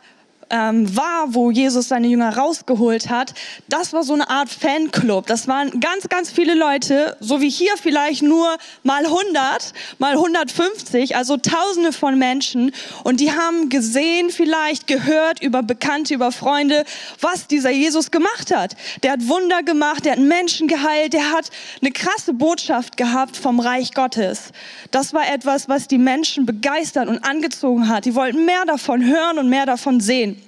ähm, 0.51 0.97
war, 0.97 1.35
wo 1.35 1.51
Jesus 1.51 1.89
seine 1.89 2.07
Jünger 2.09 2.37
rausgeholt 2.37 3.09
hat, 3.09 3.35
das 3.69 3.93
war 3.93 4.03
so 4.03 4.15
eine 4.15 4.29
Art 4.29 4.49
Fanclub. 4.49 5.27
Das 5.27 5.49
waren 5.49 5.81
ganz, 5.81 6.09
ganz 6.09 6.31
viele 6.31 6.55
Leute, 6.55 7.17
so 7.21 7.41
wie 7.41 7.51
hier 7.51 7.77
vielleicht 7.77 8.23
nur 8.23 8.57
mal 8.83 9.05
100, 9.05 9.73
mal 9.99 10.13
150, 10.13 11.17
also 11.17 11.37
Tausende 11.37 11.93
von 11.93 12.19
Menschen. 12.19 12.73
Und 13.03 13.21
die 13.21 13.33
haben 13.33 13.69
gesehen, 13.69 14.31
vielleicht 14.31 14.87
gehört 14.87 15.43
über 15.43 15.63
Bekannte, 15.63 16.15
über 16.15 16.33
Freunde, 16.33 16.85
was 17.21 17.47
dieser 17.47 17.71
Jesus 17.71 18.11
gemacht 18.11 18.55
hat. 18.55 18.77
Der 19.03 19.13
hat 19.13 19.29
Wunder 19.29 19.63
gemacht, 19.63 20.05
der 20.05 20.13
hat 20.13 20.21
Menschen 20.21 20.69
geheilt, 20.69 21.13
der 21.13 21.31
hat 21.31 21.51
eine 21.81 21.91
krasse 21.91 22.33
Botschaft 22.33 22.97
gehabt 22.97 23.37
vom 23.37 23.61
Reich 23.61 23.95
Gottes. 23.95 24.53
Das 24.91 25.13
war 25.15 25.29
etwas, 25.33 25.69
was 25.69 25.89
die 25.89 25.99
Menschen 25.99 26.47
begeistert 26.47 27.09
und 27.09 27.25
angezogen 27.25 27.89
hat. 27.89 28.05
Die 28.05 28.15
wollten 28.15 28.45
mehr 28.45 28.65
davon 28.67 29.05
hören 29.05 29.39
und 29.39 29.49
mehr 29.49 29.67
davon 29.67 30.01
sehen. 30.01 30.41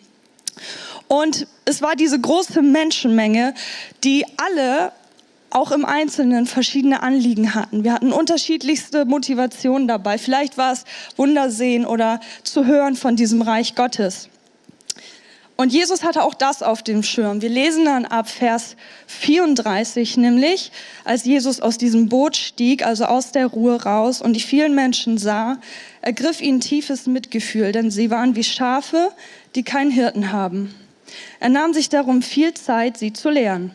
Und 1.09 1.47
es 1.65 1.83
war 1.83 1.97
diese 1.97 2.21
große 2.21 2.63
Menschenmenge, 2.63 3.55
die 4.03 4.25
alle 4.37 4.93
auch 5.51 5.71
im 5.71 5.85
Einzelnen 5.85 6.47
verschiedene 6.47 7.03
Anliegen 7.03 7.55
hatten. 7.55 7.85
Wir 7.85 7.93
hatten 7.93 8.13
unterschiedlichste 8.13 9.05
Motivationen 9.05 9.89
dabei. 9.89 10.19
Vielleicht 10.19 10.59
war 10.59 10.73
es 10.73 10.85
Wundersehen 11.17 11.87
oder 11.87 12.21
zu 12.43 12.67
hören 12.67 12.97
von 12.97 13.17
diesem 13.17 13.43
Reich 13.43 13.75
Gottes. 13.75 14.29
Und 15.59 15.73
Jesus 15.73 16.05
hatte 16.05 16.23
auch 16.23 16.35
das 16.35 16.63
auf 16.63 16.83
dem 16.83 17.03
Schirm. 17.03 17.41
Wir 17.41 17.49
lesen 17.49 17.87
dann 17.87 18.05
ab 18.05 18.29
Vers 18.29 18.77
34, 19.07 20.19
nämlich 20.19 20.71
als 21.05 21.25
Jesus 21.25 21.61
aus 21.61 21.79
diesem 21.79 22.11
Boot 22.11 22.37
stieg, 22.37 22.85
also 22.85 23.07
aus 23.07 23.33
der 23.33 23.47
Ruhe 23.47 23.83
raus 23.83 24.21
und 24.21 24.35
die 24.35 24.41
vielen 24.41 24.75
Menschen 24.75 25.17
sah, 25.17 25.57
ergriff 26.03 26.43
ihn 26.43 26.61
tiefes 26.61 27.07
Mitgefühl, 27.07 27.73
denn 27.73 27.91
sie 27.91 28.11
waren 28.11 28.37
wie 28.37 28.45
Schafe, 28.45 29.13
die 29.57 29.63
keinen 29.63 29.91
Hirten 29.91 30.33
haben. 30.33 30.75
Er 31.41 31.49
nahm 31.49 31.73
sich 31.73 31.89
darum 31.89 32.23
viel 32.23 32.55
Zeit, 32.55 32.99
sie 32.99 33.13
zu 33.13 33.31
lehren. 33.31 33.71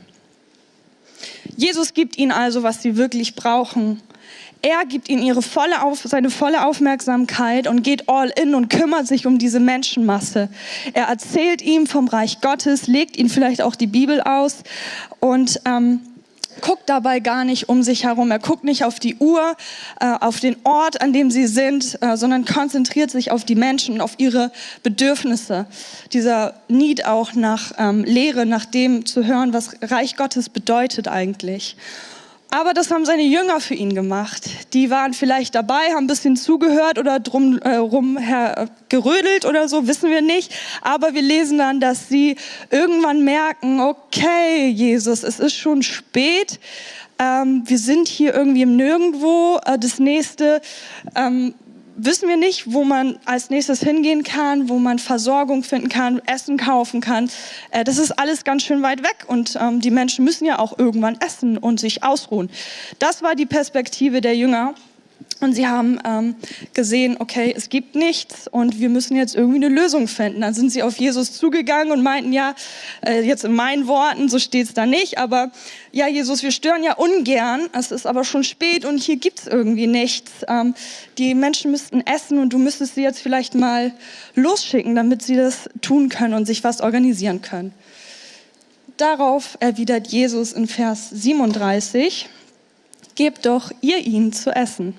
Jesus 1.56 1.94
gibt 1.94 2.18
ihnen 2.18 2.32
also, 2.32 2.64
was 2.64 2.82
sie 2.82 2.98
wirklich 2.98 3.36
brauchen. 3.36 4.02
Er 4.64 4.86
gibt 4.86 5.10
ihnen 5.10 5.24
ihre 5.24 5.42
volle 5.42 5.82
auf, 5.84 6.02
seine 6.04 6.30
volle 6.30 6.68
Aufmerksamkeit 6.68 7.68
und 7.68 7.82
geht 7.82 8.08
all 8.08 8.30
in 8.30 8.54
und 8.54 8.70
kümmert 8.70 9.08
sich 9.08 9.26
um 9.26 9.40
diese 9.40 9.60
Menschenmasse. 9.60 10.50
Er 10.94 11.06
erzählt 11.06 11.64
ihm 11.64 11.88
vom 11.88 12.08
Reich 12.08 12.42
Gottes, 12.42 12.86
legt 12.86 13.18
ihnen 13.18 13.30
vielleicht 13.30 13.64
auch 13.64 13.76
die 13.76 13.88
Bibel 13.88 14.22
aus 14.22 14.58
und 15.20 15.60
ähm, 15.66 16.02
guckt 16.62 16.90
dabei 16.90 17.20
gar 17.20 17.46
nicht 17.46 17.70
um 17.70 17.84
sich 17.84 18.04
herum. 18.04 18.32
Er 18.32 18.40
guckt 18.40 18.64
nicht 18.64 18.84
auf 18.84 19.00
die 19.00 19.16
Uhr, 19.16 19.56
äh, 20.00 20.14
auf 20.20 20.40
den 20.40 20.58
Ort, 20.64 21.02
an 21.02 21.14
dem 21.14 21.32
sie 21.32 21.48
sind, 21.48 21.98
äh, 22.02 22.18
sondern 22.18 22.46
konzentriert 22.46 23.12
sich 23.12 23.32
auf 23.32 23.46
die 23.46 23.56
Menschen 23.56 24.02
auf 24.02 24.16
ihre 24.18 24.52
Bedürfnisse. 24.84 25.66
Dieser 26.14 26.56
Need 26.68 27.06
auch 27.06 27.34
nach 27.34 27.72
ähm, 27.78 28.04
Lehre, 28.04 28.46
nach 28.46 28.66
dem 28.66 29.06
zu 29.06 29.26
hören, 29.26 29.54
was 29.54 29.72
Reich 29.82 30.16
Gottes 30.16 30.50
bedeutet 30.50 31.08
eigentlich. 31.08 31.78
Aber 32.54 32.74
das 32.74 32.92
haben 32.92 33.06
seine 33.06 33.24
Jünger 33.24 33.62
für 33.62 33.76
ihn 33.76 33.96
gemacht. 33.96 34.74
Die 34.74 34.90
waren 34.90 35.14
vielleicht 35.14 35.56
dabei, 35.56 35.94
haben 35.94 36.04
ein 36.04 36.08
bisschen 36.08 36.36
zugehört 36.36 37.00
oder 37.00 37.22
drum 37.22 37.58
äh, 37.60 37.78
rum 37.78 38.20
gerödelt 38.90 39.46
oder 39.46 39.70
so, 39.70 39.88
wissen 39.88 40.10
wir 40.10 40.22
nicht. 40.22 40.54
Aber 40.82 41.14
wir 41.14 41.22
lesen 41.22 41.60
dann, 41.60 41.80
dass 41.80 42.10
sie 42.10 42.36
irgendwann 42.70 43.24
merken, 43.24 43.80
okay, 43.80 44.68
Jesus, 44.68 45.24
es 45.24 45.40
ist 45.40 45.56
schon 45.56 45.82
spät. 45.82 46.60
Ähm, 47.20 47.64
wir 47.68 47.78
sind 47.78 48.10
hier 48.10 48.34
irgendwie 48.34 48.64
im 48.64 48.76
Nirgendwo. 48.76 49.62
Äh, 49.66 49.80
das 49.80 50.00
nächste 50.00 50.62
ähm, 51.16 51.54
wissen 52.06 52.28
wir 52.28 52.38
nicht, 52.38 52.72
wo 52.72 52.84
man 52.84 53.20
als 53.26 53.50
nächstes 53.50 53.82
hingehen 53.82 54.24
kann, 54.24 54.70
wo 54.70 54.80
man 54.80 55.00
Versorgung 55.00 55.64
finden 55.64 55.90
kann, 55.90 56.22
Essen 56.26 56.58
kaufen 56.58 57.02
kann. 57.02 57.30
Äh, 57.72 57.84
das 57.84 57.98
ist 57.98 58.12
alles 58.12 58.44
ganz 58.44 58.64
schön 58.64 58.82
weit 58.82 59.04
weg 59.04 59.26
und 59.28 59.58
ähm, 59.60 59.82
die 59.82 59.92
Menschen 59.92 60.26
müssen 60.26 60.46
ja 60.46 60.60
auch 60.60 60.78
irgendwann 60.78 61.18
essen 61.20 61.58
und 61.58 61.80
sich 61.80 62.04
ausruhen. 62.04 62.50
Das 63.00 63.22
war 63.22 63.36
die 63.36 63.46
Perspektive 63.46 64.22
der 64.22 64.36
Jünger. 64.36 64.74
Und 65.42 65.56
sie 65.56 65.68
haben 65.68 66.00
ähm, 66.06 66.36
gesehen, 66.76 67.18
okay, 67.18 67.52
es 67.58 67.70
gibt 67.70 67.96
nichts 67.96 68.48
und 68.48 68.80
wir 68.80 68.90
müssen 68.90 69.18
jetzt 69.18 69.36
irgendwie 69.36 69.66
eine 69.66 69.74
Lösung 69.74 70.08
finden. 70.08 70.42
Dann 70.42 70.54
sind 70.54 70.70
sie 70.72 70.84
auf 70.84 70.98
Jesus 70.98 71.34
zugegangen 71.34 71.92
und 71.92 72.04
meinten, 72.04 72.32
ja, 72.32 72.54
äh, 73.04 73.22
jetzt 73.22 73.44
in 73.44 73.54
meinen 73.54 73.88
Worten, 73.88 74.30
so 74.30 74.38
steht 74.38 74.68
es 74.68 74.76
da 74.76 74.86
nicht, 74.86 75.18
aber 75.18 75.52
ja, 75.92 76.08
Jesus, 76.08 76.44
wir 76.44 76.52
stören 76.52 76.84
ja 76.84 76.94
ungern, 76.94 77.62
es 77.74 77.92
ist 77.92 78.06
aber 78.06 78.24
schon 78.24 78.44
spät 78.44 78.86
und 78.86 79.02
hier 79.02 79.16
gibt 79.16 79.40
es 79.40 79.48
irgendwie 79.48 79.88
nichts. 79.88 80.32
Ähm, 80.48 80.76
die 81.18 81.34
Menschen 81.34 81.72
müssten 81.72 82.02
essen 82.02 82.38
und 82.38 82.54
du 82.54 82.60
müsstest 82.60 82.94
sie 82.94 83.02
jetzt 83.02 83.20
vielleicht 83.20 83.56
mal 83.56 83.94
losschicken, 84.36 84.94
damit 84.94 85.24
sie 85.24 85.36
das 85.36 85.70
tun 85.82 86.10
können 86.10 86.36
und 86.36 86.46
sich 86.46 86.64
was 86.64 86.82
organisieren 86.82 87.42
können. 87.42 87.74
Darauf 88.98 89.58
erwidert 89.60 90.10
Jesus 90.10 90.54
in 90.54 90.68
Vers 90.68 91.10
37, 91.10 92.30
gebt 93.16 93.48
doch 93.48 93.72
ihr 93.82 93.98
ihnen 94.06 94.34
zu 94.34 94.56
essen. 94.56 94.94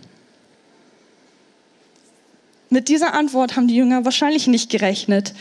Mit 2.73 2.89
dieser 2.89 3.13
Antwort 3.13 3.55
haben 3.55 3.69
die 3.69 3.77
Jünger 3.77 4.07
wahrscheinlich 4.07 4.47
nicht 4.47 4.71
gerechnet 4.71 5.35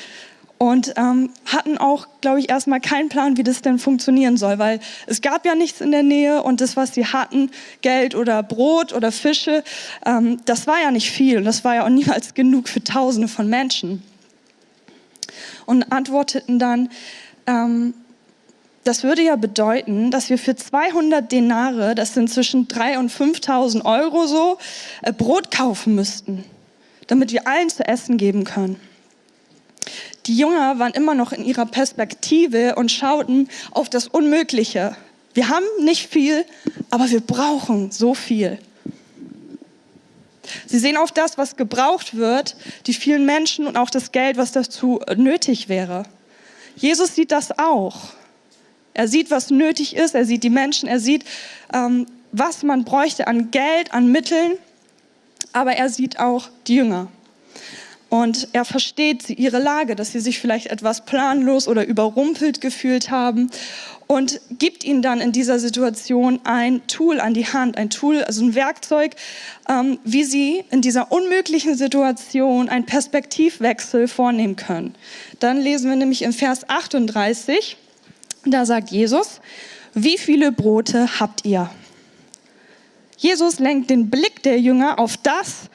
und 0.57 0.93
ähm, 0.97 1.29
hatten 1.45 1.77
auch, 1.77 2.07
glaube 2.19 2.41
ich, 2.41 2.49
erstmal 2.49 2.81
keinen 2.81 3.07
Plan, 3.07 3.37
wie 3.37 3.43
das 3.43 3.61
denn 3.61 3.79
funktionieren 3.79 4.35
soll, 4.35 4.59
weil 4.59 4.81
es 5.07 5.21
gab 5.21 5.45
ja 5.45 5.55
nichts 5.55 5.79
in 5.79 5.91
der 5.91 6.03
Nähe 6.03 6.43
und 6.43 6.59
das, 6.59 6.75
was 6.75 6.93
sie 6.93 7.05
hatten, 7.05 7.49
Geld 7.81 8.15
oder 8.15 8.43
Brot 8.43 8.91
oder 8.91 9.13
Fische, 9.13 9.63
ähm, 10.05 10.41
das 10.43 10.67
war 10.67 10.81
ja 10.81 10.91
nicht 10.91 11.09
viel 11.09 11.37
und 11.37 11.45
das 11.45 11.63
war 11.63 11.75
ja 11.75 11.85
auch 11.85 11.89
niemals 11.89 12.33
genug 12.33 12.67
für 12.67 12.83
Tausende 12.83 13.29
von 13.29 13.47
Menschen. 13.47 14.03
Und 15.65 15.89
antworteten 15.89 16.59
dann, 16.59 16.89
ähm, 17.47 17.93
das 18.83 19.03
würde 19.03 19.21
ja 19.21 19.37
bedeuten, 19.37 20.11
dass 20.11 20.29
wir 20.29 20.37
für 20.37 20.57
200 20.57 21.31
Denare, 21.31 21.95
das 21.95 22.13
sind 22.13 22.29
zwischen 22.29 22.67
3.000 22.67 22.97
und 22.97 23.09
5.000 23.09 23.85
Euro 23.85 24.27
so, 24.27 24.57
äh, 25.01 25.13
Brot 25.13 25.49
kaufen 25.49 25.95
müssten 25.95 26.43
damit 27.11 27.33
wir 27.33 27.45
allen 27.45 27.69
zu 27.69 27.85
essen 27.85 28.15
geben 28.15 28.45
können. 28.45 28.79
Die 30.27 30.37
Jünger 30.37 30.79
waren 30.79 30.93
immer 30.93 31.13
noch 31.13 31.33
in 31.33 31.43
ihrer 31.43 31.65
Perspektive 31.65 32.75
und 32.75 32.89
schauten 32.89 33.49
auf 33.71 33.89
das 33.89 34.07
Unmögliche. 34.07 34.95
Wir 35.33 35.49
haben 35.49 35.65
nicht 35.81 36.07
viel, 36.07 36.45
aber 36.89 37.11
wir 37.11 37.19
brauchen 37.19 37.91
so 37.91 38.13
viel. 38.13 38.59
Sie 40.65 40.79
sehen 40.79 40.95
auf 40.95 41.11
das, 41.11 41.37
was 41.37 41.57
gebraucht 41.57 42.15
wird, 42.15 42.55
die 42.87 42.93
vielen 42.93 43.25
Menschen 43.25 43.67
und 43.67 43.75
auch 43.75 43.89
das 43.89 44.13
Geld, 44.13 44.37
was 44.37 44.53
dazu 44.53 45.01
nötig 45.13 45.67
wäre. 45.67 46.03
Jesus 46.77 47.13
sieht 47.13 47.33
das 47.33 47.59
auch. 47.59 47.97
Er 48.93 49.09
sieht, 49.09 49.31
was 49.31 49.49
nötig 49.49 49.97
ist, 49.97 50.15
er 50.15 50.23
sieht 50.23 50.43
die 50.43 50.49
Menschen, 50.49 50.87
er 50.87 51.01
sieht, 51.01 51.25
ähm, 51.73 52.05
was 52.31 52.63
man 52.63 52.85
bräuchte 52.85 53.27
an 53.27 53.51
Geld, 53.51 53.93
an 53.93 54.13
Mitteln 54.13 54.53
aber 55.53 55.73
er 55.73 55.89
sieht 55.89 56.19
auch 56.19 56.49
die 56.67 56.75
Jünger. 56.75 57.07
Und 58.09 58.49
er 58.51 58.65
versteht 58.65 59.29
ihre 59.29 59.59
Lage, 59.59 59.95
dass 59.95 60.11
sie 60.11 60.19
sich 60.19 60.39
vielleicht 60.39 60.67
etwas 60.67 61.05
planlos 61.05 61.69
oder 61.69 61.87
überrumpelt 61.87 62.59
gefühlt 62.59 63.09
haben 63.09 63.49
und 64.05 64.41
gibt 64.59 64.83
ihnen 64.83 65.01
dann 65.01 65.21
in 65.21 65.31
dieser 65.31 65.57
Situation 65.59 66.41
ein 66.43 66.85
Tool 66.87 67.21
an 67.21 67.33
die 67.33 67.45
Hand, 67.45 67.77
ein 67.77 67.89
Tool, 67.89 68.21
also 68.25 68.43
ein 68.43 68.53
Werkzeug, 68.53 69.15
ähm, 69.69 69.97
wie 70.03 70.25
sie 70.25 70.65
in 70.71 70.81
dieser 70.81 71.13
unmöglichen 71.13 71.77
Situation 71.77 72.67
einen 72.67 72.85
Perspektivwechsel 72.85 74.09
vornehmen 74.09 74.57
können. 74.57 74.95
Dann 75.39 75.61
lesen 75.61 75.89
wir 75.89 75.95
nämlich 75.95 76.23
im 76.23 76.33
Vers 76.33 76.67
38, 76.67 77.77
da 78.43 78.65
sagt 78.65 78.91
Jesus, 78.91 79.39
wie 79.93 80.17
viele 80.17 80.51
Brote 80.51 81.21
habt 81.21 81.45
ihr? 81.45 81.69
Jesus 83.21 83.59
lenkt 83.59 83.91
den 83.91 84.09
Blick 84.09 84.41
der 84.41 84.59
Jünger 84.59 84.97
auf 84.97 85.15
das, 85.15 85.69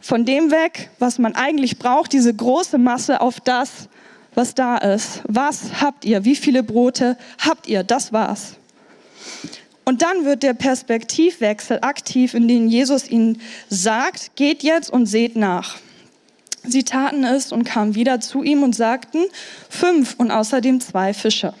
von 0.00 0.24
dem 0.24 0.50
weg, 0.50 0.88
was 0.98 1.18
man 1.18 1.34
eigentlich 1.34 1.78
braucht, 1.78 2.14
diese 2.14 2.32
große 2.32 2.78
Masse 2.78 3.20
auf 3.20 3.38
das, 3.38 3.90
was 4.34 4.54
da 4.54 4.78
ist. 4.78 5.20
Was 5.24 5.82
habt 5.82 6.06
ihr? 6.06 6.24
Wie 6.24 6.36
viele 6.36 6.62
Brote 6.62 7.18
habt 7.38 7.66
ihr? 7.66 7.84
Das 7.84 8.14
war's. 8.14 8.54
Und 9.84 10.00
dann 10.00 10.24
wird 10.24 10.42
der 10.42 10.54
Perspektivwechsel 10.54 11.80
aktiv, 11.82 12.32
in 12.32 12.48
dem 12.48 12.66
Jesus 12.66 13.10
ihnen 13.10 13.42
sagt, 13.68 14.34
geht 14.34 14.62
jetzt 14.62 14.88
und 14.88 15.04
seht 15.04 15.36
nach. 15.36 15.76
Sie 16.62 16.84
taten 16.84 17.24
es 17.24 17.52
und 17.52 17.64
kamen 17.64 17.94
wieder 17.94 18.20
zu 18.20 18.42
ihm 18.42 18.62
und 18.62 18.74
sagten, 18.74 19.26
fünf 19.68 20.14
und 20.16 20.30
außerdem 20.30 20.80
zwei 20.80 21.12
Fische. 21.12 21.52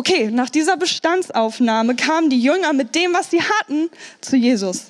Okay, 0.00 0.30
nach 0.30 0.48
dieser 0.48 0.78
Bestandsaufnahme 0.78 1.94
kamen 1.94 2.30
die 2.30 2.40
Jünger 2.40 2.72
mit 2.72 2.94
dem, 2.94 3.12
was 3.12 3.30
sie 3.30 3.42
hatten, 3.42 3.90
zu 4.22 4.34
Jesus. 4.34 4.86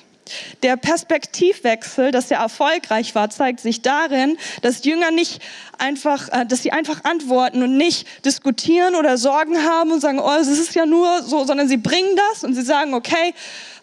Der 0.62 0.76
Perspektivwechsel, 0.76 2.12
dass 2.12 2.30
er 2.30 2.38
erfolgreich 2.38 3.16
war, 3.16 3.28
zeigt 3.28 3.58
sich 3.58 3.82
darin, 3.82 4.38
dass 4.62 4.84
Jünger 4.84 5.10
nicht 5.10 5.42
einfach, 5.78 6.28
äh, 6.28 6.46
dass 6.46 6.62
sie 6.62 6.70
einfach 6.70 7.02
antworten 7.02 7.64
und 7.64 7.76
nicht 7.76 8.24
diskutieren 8.24 8.94
oder 8.94 9.18
Sorgen 9.18 9.60
haben 9.64 9.90
und 9.90 9.98
sagen, 9.98 10.20
oh, 10.20 10.36
es 10.40 10.46
ist 10.46 10.76
ja 10.76 10.86
nur 10.86 11.24
so, 11.24 11.44
sondern 11.44 11.66
sie 11.66 11.78
bringen 11.78 12.14
das 12.30 12.44
und 12.44 12.54
sie 12.54 12.62
sagen, 12.62 12.94
okay, 12.94 13.34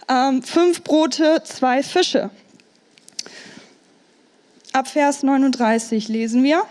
ähm, 0.07 0.41
fünf 0.41 0.81
Brote, 0.81 1.43
zwei 1.43 1.83
Fische. 1.83 2.29
Ab 4.71 4.87
Vers 4.87 5.23
39 5.23 6.07
lesen 6.07 6.41
wir. 6.43 6.63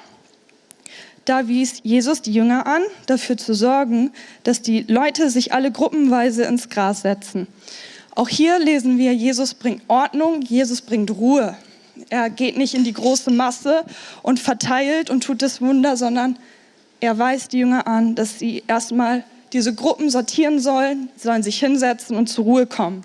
Da 1.27 1.49
wies 1.49 1.81
Jesus 1.83 2.23
die 2.23 2.33
Jünger 2.33 2.67
an, 2.67 2.83
dafür 3.07 3.37
zu 3.37 3.53
sorgen, 3.53 4.13
dass 4.45 4.63
die 4.63 4.83
Leute 4.83 5.29
sich 5.29 5.53
alle 5.53 5.73
gruppenweise 5.73 6.45
ins 6.45 6.69
Gras 6.69 7.03
setzen. 7.03 7.49
Auch 8.15 8.29
hier 8.29 8.61
lesen 8.61 8.97
wir, 8.97 9.13
Jesus 9.13 9.55
bringt 9.55 9.83
Ordnung, 9.89 10.41
Jesus 10.43 10.81
bringt 10.81 11.11
Ruhe. 11.11 11.57
Er 12.11 12.31
geht 12.31 12.57
nicht 12.57 12.75
in 12.75 12.85
die 12.85 12.93
große 12.93 13.33
Masse 13.33 13.85
und 14.23 14.39
verteilt 14.39 15.11
und 15.11 15.25
tut 15.25 15.43
das 15.43 15.61
Wunder, 15.61 15.97
sondern 15.97 16.39
er 17.01 17.19
weist 17.19 17.53
die 17.53 17.59
Jünger 17.59 17.89
an, 17.89 18.15
dass 18.15 18.39
sie 18.39 18.63
erstmal 18.69 19.25
diese 19.53 19.75
Gruppen 19.75 20.11
sortieren 20.11 20.61
sollen, 20.61 21.09
sollen 21.17 21.43
sich 21.43 21.59
hinsetzen 21.59 22.17
und 22.17 22.29
zur 22.29 22.45
Ruhe 22.45 22.67
kommen. 22.67 23.03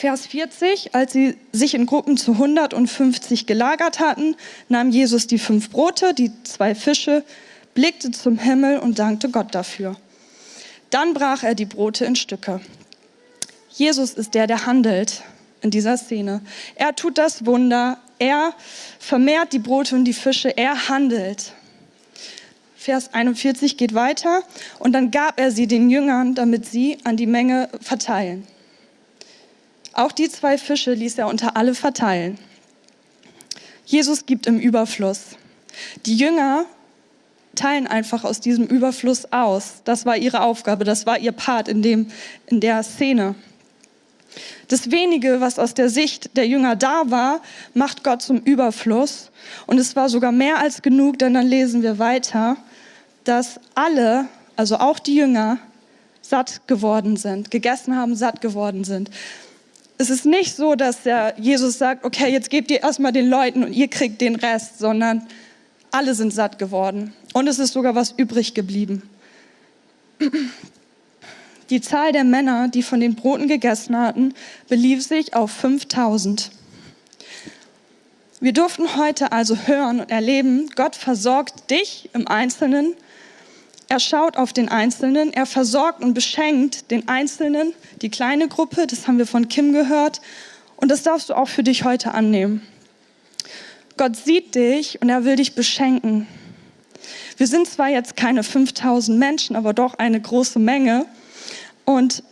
Vers 0.00 0.28
40, 0.28 0.94
als 0.94 1.12
sie 1.12 1.36
sich 1.52 1.74
in 1.74 1.84
Gruppen 1.84 2.16
zu 2.16 2.32
150 2.32 3.44
gelagert 3.44 4.00
hatten, 4.00 4.34
nahm 4.70 4.88
Jesus 4.88 5.26
die 5.26 5.38
fünf 5.38 5.68
Brote, 5.68 6.14
die 6.14 6.32
zwei 6.42 6.74
Fische, 6.74 7.22
blickte 7.74 8.10
zum 8.10 8.38
Himmel 8.38 8.78
und 8.78 8.98
dankte 8.98 9.28
Gott 9.28 9.54
dafür. 9.54 9.96
Dann 10.88 11.12
brach 11.12 11.42
er 11.42 11.54
die 11.54 11.66
Brote 11.66 12.06
in 12.06 12.16
Stücke 12.16 12.62
Jesus 13.68 14.14
ist 14.14 14.32
der, 14.32 14.46
der 14.46 14.64
handelt 14.64 15.22
in 15.60 15.70
dieser 15.70 15.98
Szene. 15.98 16.40
Er 16.76 16.96
tut 16.96 17.18
das 17.18 17.44
Wunder, 17.44 17.98
er 18.18 18.54
vermehrt 18.98 19.52
die 19.52 19.58
Brote 19.58 19.96
und 19.96 20.06
die 20.06 20.14
Fische, 20.14 20.56
er 20.56 20.88
handelt. 20.88 21.52
Vers 22.74 23.12
41 23.12 23.76
geht 23.76 23.92
weiter 23.92 24.44
und 24.78 24.92
dann 24.92 25.10
gab 25.10 25.38
er 25.38 25.50
sie 25.50 25.66
den 25.66 25.90
Jüngern, 25.90 26.34
damit 26.34 26.64
sie 26.64 26.96
an 27.04 27.18
die 27.18 27.26
Menge 27.26 27.68
verteilen. 27.82 28.46
Auch 29.92 30.12
die 30.12 30.28
zwei 30.28 30.58
Fische 30.58 30.94
ließ 30.94 31.18
er 31.18 31.28
unter 31.28 31.56
alle 31.56 31.74
verteilen. 31.74 32.38
Jesus 33.84 34.26
gibt 34.26 34.46
im 34.46 34.58
Überfluss. 34.58 35.36
Die 36.06 36.16
Jünger 36.16 36.64
teilen 37.56 37.86
einfach 37.86 38.24
aus 38.24 38.40
diesem 38.40 38.66
Überfluss 38.66 39.32
aus. 39.32 39.82
Das 39.84 40.06
war 40.06 40.16
ihre 40.16 40.42
Aufgabe, 40.42 40.84
das 40.84 41.06
war 41.06 41.18
ihr 41.18 41.32
Part 41.32 41.68
in, 41.68 41.82
dem, 41.82 42.06
in 42.46 42.60
der 42.60 42.82
Szene. 42.82 43.34
Das 44.68 44.92
wenige, 44.92 45.40
was 45.40 45.58
aus 45.58 45.74
der 45.74 45.88
Sicht 45.88 46.36
der 46.36 46.46
Jünger 46.46 46.76
da 46.76 47.02
war, 47.06 47.40
macht 47.74 48.04
Gott 48.04 48.22
zum 48.22 48.38
Überfluss. 48.38 49.30
Und 49.66 49.78
es 49.78 49.96
war 49.96 50.08
sogar 50.08 50.30
mehr 50.30 50.58
als 50.58 50.82
genug, 50.82 51.18
denn 51.18 51.34
dann 51.34 51.46
lesen 51.46 51.82
wir 51.82 51.98
weiter, 51.98 52.56
dass 53.24 53.58
alle, 53.74 54.26
also 54.54 54.76
auch 54.76 55.00
die 55.00 55.16
Jünger, 55.16 55.58
satt 56.22 56.68
geworden 56.68 57.16
sind, 57.16 57.50
gegessen 57.50 57.96
haben, 57.96 58.14
satt 58.14 58.40
geworden 58.40 58.84
sind. 58.84 59.10
Es 60.00 60.08
ist 60.08 60.24
nicht 60.24 60.56
so, 60.56 60.76
dass 60.76 61.02
der 61.02 61.34
Jesus 61.36 61.76
sagt, 61.76 62.06
okay, 62.06 62.32
jetzt 62.32 62.48
gebt 62.48 62.70
ihr 62.70 62.82
erstmal 62.82 63.12
den 63.12 63.28
Leuten 63.28 63.62
und 63.62 63.74
ihr 63.74 63.86
kriegt 63.86 64.22
den 64.22 64.34
Rest, 64.34 64.78
sondern 64.78 65.26
alle 65.90 66.14
sind 66.14 66.32
satt 66.32 66.58
geworden. 66.58 67.12
Und 67.34 67.46
es 67.48 67.58
ist 67.58 67.74
sogar 67.74 67.94
was 67.94 68.12
übrig 68.12 68.54
geblieben. 68.54 69.02
Die 71.68 71.82
Zahl 71.82 72.12
der 72.12 72.24
Männer, 72.24 72.68
die 72.68 72.82
von 72.82 72.98
den 72.98 73.14
Broten 73.14 73.46
gegessen 73.46 73.94
hatten, 73.94 74.32
belief 74.70 75.06
sich 75.06 75.34
auf 75.34 75.50
5000. 75.50 76.50
Wir 78.40 78.54
durften 78.54 78.96
heute 78.96 79.32
also 79.32 79.54
hören 79.66 80.00
und 80.00 80.10
erleben, 80.10 80.70
Gott 80.76 80.96
versorgt 80.96 81.70
dich 81.70 82.08
im 82.14 82.26
Einzelnen. 82.26 82.94
Er 83.90 83.98
schaut 83.98 84.36
auf 84.36 84.52
den 84.52 84.68
Einzelnen, 84.68 85.32
er 85.32 85.46
versorgt 85.46 86.00
und 86.00 86.14
beschenkt 86.14 86.92
den 86.92 87.08
Einzelnen, 87.08 87.72
die 88.02 88.08
kleine 88.08 88.46
Gruppe, 88.46 88.86
das 88.86 89.08
haben 89.08 89.18
wir 89.18 89.26
von 89.26 89.48
Kim 89.48 89.72
gehört. 89.72 90.20
Und 90.76 90.92
das 90.92 91.02
darfst 91.02 91.28
du 91.28 91.34
auch 91.34 91.48
für 91.48 91.64
dich 91.64 91.82
heute 91.82 92.14
annehmen. 92.14 92.62
Gott 93.96 94.14
sieht 94.14 94.54
dich 94.54 95.02
und 95.02 95.08
er 95.08 95.24
will 95.24 95.34
dich 95.34 95.56
beschenken. 95.56 96.28
Wir 97.36 97.48
sind 97.48 97.66
zwar 97.66 97.88
jetzt 97.88 98.14
keine 98.14 98.44
5000 98.44 99.18
Menschen, 99.18 99.56
aber 99.56 99.72
doch 99.72 99.94
eine 99.94 100.20
große 100.20 100.60
Menge. 100.60 101.04
Und 101.84 102.22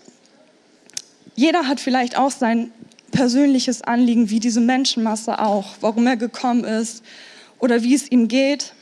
jeder 1.34 1.66
hat 1.66 1.80
vielleicht 1.80 2.16
auch 2.16 2.30
sein 2.30 2.70
persönliches 3.10 3.82
Anliegen, 3.82 4.30
wie 4.30 4.38
diese 4.38 4.60
Menschenmasse 4.60 5.40
auch, 5.40 5.74
warum 5.80 6.06
er 6.06 6.16
gekommen 6.16 6.62
ist 6.62 7.02
oder 7.58 7.82
wie 7.82 7.96
es 7.96 8.08
ihm 8.12 8.28
geht. 8.28 8.74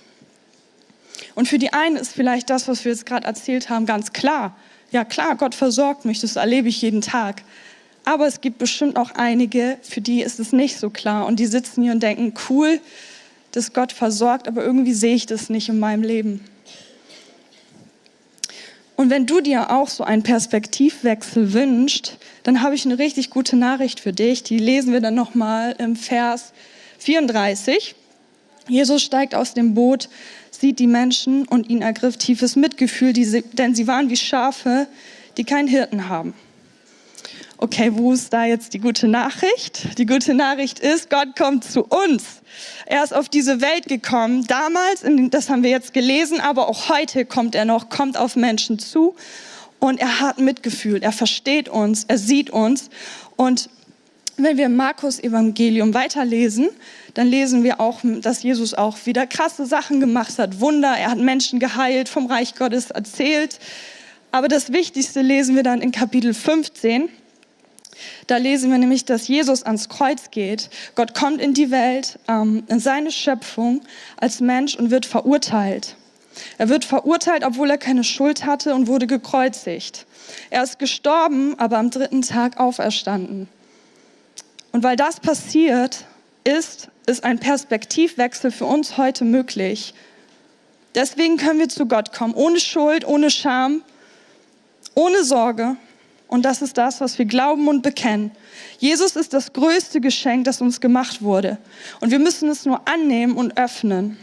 Und 1.36 1.46
für 1.46 1.58
die 1.58 1.72
einen 1.74 1.96
ist 1.96 2.12
vielleicht 2.14 2.48
das, 2.48 2.66
was 2.66 2.84
wir 2.84 2.90
jetzt 2.90 3.04
gerade 3.04 3.26
erzählt 3.26 3.68
haben, 3.68 3.84
ganz 3.84 4.14
klar. 4.14 4.56
Ja 4.90 5.04
klar, 5.04 5.36
Gott 5.36 5.54
versorgt 5.54 6.06
mich, 6.06 6.18
das 6.18 6.36
erlebe 6.36 6.68
ich 6.68 6.80
jeden 6.80 7.02
Tag. 7.02 7.42
Aber 8.06 8.26
es 8.26 8.40
gibt 8.40 8.56
bestimmt 8.56 8.96
auch 8.96 9.10
einige, 9.10 9.76
für 9.82 10.00
die 10.00 10.22
ist 10.22 10.40
es 10.40 10.52
nicht 10.52 10.78
so 10.78 10.88
klar. 10.88 11.26
Und 11.26 11.38
die 11.38 11.46
sitzen 11.46 11.82
hier 11.82 11.92
und 11.92 12.02
denken, 12.02 12.32
cool, 12.48 12.80
dass 13.52 13.74
Gott 13.74 13.92
versorgt, 13.92 14.48
aber 14.48 14.64
irgendwie 14.64 14.94
sehe 14.94 15.14
ich 15.14 15.26
das 15.26 15.50
nicht 15.50 15.68
in 15.68 15.78
meinem 15.78 16.02
Leben. 16.02 16.42
Und 18.96 19.10
wenn 19.10 19.26
du 19.26 19.42
dir 19.42 19.70
auch 19.70 19.88
so 19.88 20.04
einen 20.04 20.22
Perspektivwechsel 20.22 21.52
wünschst, 21.52 22.16
dann 22.44 22.62
habe 22.62 22.74
ich 22.74 22.86
eine 22.86 22.98
richtig 22.98 23.28
gute 23.28 23.56
Nachricht 23.56 24.00
für 24.00 24.14
dich. 24.14 24.42
Die 24.42 24.58
lesen 24.58 24.94
wir 24.94 25.02
dann 25.02 25.14
nochmal 25.14 25.74
im 25.78 25.96
Vers 25.96 26.54
34. 27.00 27.94
Jesus 28.68 29.02
steigt 29.02 29.34
aus 29.34 29.52
dem 29.52 29.74
Boot, 29.74 30.08
sieht 30.60 30.78
die 30.78 30.86
Menschen 30.86 31.46
und 31.46 31.68
ihn 31.68 31.82
ergriff 31.82 32.16
tiefes 32.16 32.56
Mitgefühl, 32.56 33.12
denn 33.12 33.74
sie 33.74 33.86
waren 33.86 34.10
wie 34.10 34.16
Schafe, 34.16 34.86
die 35.36 35.44
keinen 35.44 35.68
Hirten 35.68 36.08
haben. 36.08 36.34
Okay, 37.58 37.90
wo 37.94 38.12
ist 38.12 38.34
da 38.34 38.44
jetzt 38.44 38.74
die 38.74 38.80
gute 38.80 39.08
Nachricht? 39.08 39.98
Die 39.98 40.04
gute 40.04 40.34
Nachricht 40.34 40.78
ist, 40.78 41.08
Gott 41.08 41.36
kommt 41.36 41.64
zu 41.64 41.84
uns. 41.84 42.42
Er 42.84 43.02
ist 43.02 43.14
auf 43.14 43.30
diese 43.30 43.62
Welt 43.62 43.88
gekommen. 43.88 44.46
Damals, 44.46 45.04
das 45.30 45.48
haben 45.48 45.62
wir 45.62 45.70
jetzt 45.70 45.94
gelesen, 45.94 46.38
aber 46.38 46.68
auch 46.68 46.90
heute 46.90 47.24
kommt 47.24 47.54
er 47.54 47.64
noch, 47.64 47.88
kommt 47.88 48.18
auf 48.18 48.36
Menschen 48.36 48.78
zu. 48.78 49.14
Und 49.78 50.00
er 50.00 50.20
hat 50.20 50.38
Mitgefühl. 50.38 51.02
Er 51.02 51.12
versteht 51.12 51.70
uns. 51.70 52.04
Er 52.04 52.18
sieht 52.18 52.50
uns. 52.50 52.90
Und 53.36 53.70
wenn 54.36 54.56
wir 54.56 54.68
Markus 54.68 55.18
Evangelium 55.18 55.94
weiterlesen, 55.94 56.68
dann 57.14 57.26
lesen 57.26 57.64
wir 57.64 57.80
auch, 57.80 58.00
dass 58.02 58.42
Jesus 58.42 58.74
auch 58.74 58.98
wieder 59.06 59.26
krasse 59.26 59.66
Sachen 59.66 60.00
gemacht 60.00 60.38
hat, 60.38 60.60
Wunder. 60.60 60.94
Er 60.96 61.10
hat 61.10 61.18
Menschen 61.18 61.58
geheilt, 61.58 62.08
vom 62.08 62.26
Reich 62.26 62.54
Gottes 62.54 62.90
erzählt. 62.90 63.58
Aber 64.32 64.48
das 64.48 64.72
Wichtigste 64.72 65.22
lesen 65.22 65.56
wir 65.56 65.62
dann 65.62 65.80
in 65.80 65.92
Kapitel 65.92 66.34
15. 66.34 67.08
Da 68.26 68.36
lesen 68.36 68.70
wir 68.70 68.76
nämlich, 68.76 69.06
dass 69.06 69.28
Jesus 69.28 69.62
ans 69.62 69.88
Kreuz 69.88 70.30
geht. 70.30 70.68
Gott 70.94 71.14
kommt 71.14 71.40
in 71.40 71.54
die 71.54 71.70
Welt, 71.70 72.18
ähm, 72.28 72.64
in 72.68 72.78
seine 72.78 73.10
Schöpfung 73.10 73.80
als 74.18 74.40
Mensch 74.40 74.76
und 74.76 74.90
wird 74.90 75.06
verurteilt. 75.06 75.96
Er 76.58 76.68
wird 76.68 76.84
verurteilt, 76.84 77.44
obwohl 77.44 77.70
er 77.70 77.78
keine 77.78 78.04
Schuld 78.04 78.44
hatte 78.44 78.74
und 78.74 78.86
wurde 78.88 79.06
gekreuzigt. 79.06 80.04
Er 80.50 80.62
ist 80.62 80.78
gestorben, 80.78 81.58
aber 81.58 81.78
am 81.78 81.90
dritten 81.90 82.20
Tag 82.20 82.60
auferstanden. 82.60 83.48
Und 84.76 84.82
weil 84.82 84.96
das 84.96 85.20
passiert, 85.20 86.04
ist, 86.44 86.88
ist 87.06 87.24
ein 87.24 87.38
Perspektivwechsel 87.38 88.50
für 88.50 88.66
uns 88.66 88.98
heute 88.98 89.24
möglich. 89.24 89.94
Deswegen 90.94 91.38
können 91.38 91.60
wir 91.60 91.70
zu 91.70 91.86
Gott 91.86 92.12
kommen, 92.12 92.34
ohne 92.34 92.60
Schuld, 92.60 93.06
ohne 93.06 93.30
Scham, 93.30 93.80
ohne 94.94 95.24
Sorge. 95.24 95.76
Und 96.28 96.44
das 96.44 96.60
ist 96.60 96.76
das, 96.76 97.00
was 97.00 97.18
wir 97.18 97.24
glauben 97.24 97.68
und 97.68 97.80
bekennen. 97.80 98.32
Jesus 98.78 99.16
ist 99.16 99.32
das 99.32 99.54
größte 99.54 100.02
Geschenk, 100.02 100.44
das 100.44 100.60
uns 100.60 100.78
gemacht 100.82 101.22
wurde. 101.22 101.56
Und 102.00 102.10
wir 102.10 102.18
müssen 102.18 102.50
es 102.50 102.66
nur 102.66 102.86
annehmen 102.86 103.34
und 103.34 103.56
öffnen. 103.56 104.18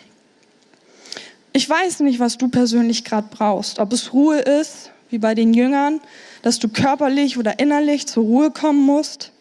Ich 1.52 1.68
weiß 1.68 2.02
nicht, 2.02 2.20
was 2.20 2.38
du 2.38 2.48
persönlich 2.48 3.04
gerade 3.04 3.28
brauchst. 3.32 3.80
Ob 3.80 3.92
es 3.92 4.14
Ruhe 4.14 4.38
ist, 4.38 4.92
wie 5.10 5.18
bei 5.18 5.34
den 5.34 5.56
Jüngern, 5.56 6.00
dass 6.44 6.60
du 6.60 6.70
körperlich 6.70 7.40
oder 7.40 7.58
innerlich 7.58 8.06
zur 8.06 8.22
Ruhe 8.22 8.52
kommen 8.52 8.86
musst 8.86 9.33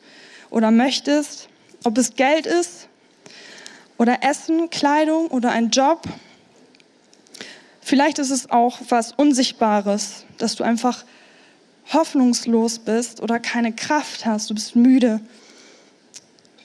oder 0.53 0.71
möchtest. 0.71 1.49
Ob 1.83 1.99
es 1.99 2.15
Geld 2.15 2.47
ist 2.47 2.89
oder 3.99 4.23
Essen, 4.23 4.71
Kleidung 4.71 5.27
oder 5.29 5.51
ein 5.51 5.71
Job. 5.71 6.03
Vielleicht 7.81 8.21
ist 8.21 8.31
es 8.31 8.51
auch 8.51 8.79
was 8.89 9.13
Unsichtbares, 9.13 10.25
dass 10.39 10.55
du 10.55 10.63
einfach 10.63 11.05
hoffnungslos 11.93 12.79
bist 12.79 13.21
oder 13.21 13.41
keine 13.41 13.73
Kraft 13.73 14.25
hast, 14.25 14.49
du 14.51 14.55
bist 14.55 14.77
müde. 14.77 15.21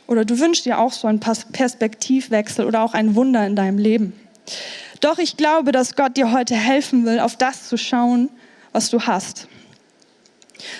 Oder 0.06 0.23
du 0.23 0.39
wünschst 0.39 0.65
dir 0.65 0.80
auch 0.80 0.93
so 0.93 1.08
einen 1.08 1.19
Perspektivwechsel 1.19 2.65
oder 2.65 2.82
auch 2.82 2.93
ein 2.93 3.15
Wunder 3.15 3.45
in 3.45 3.56
deinem 3.56 3.78
Leben. 3.78 4.13
Doch 5.02 5.17
ich 5.17 5.36
glaube, 5.36 5.71
dass 5.71 5.95
Gott 5.95 6.15
dir 6.15 6.32
heute 6.32 6.56
helfen 6.56 7.06
will, 7.06 7.19
auf 7.19 7.36
das 7.36 7.67
zu 7.67 7.78
schauen, 7.78 8.30
was 8.71 8.89
du 8.89 9.02
hast. 9.02 9.47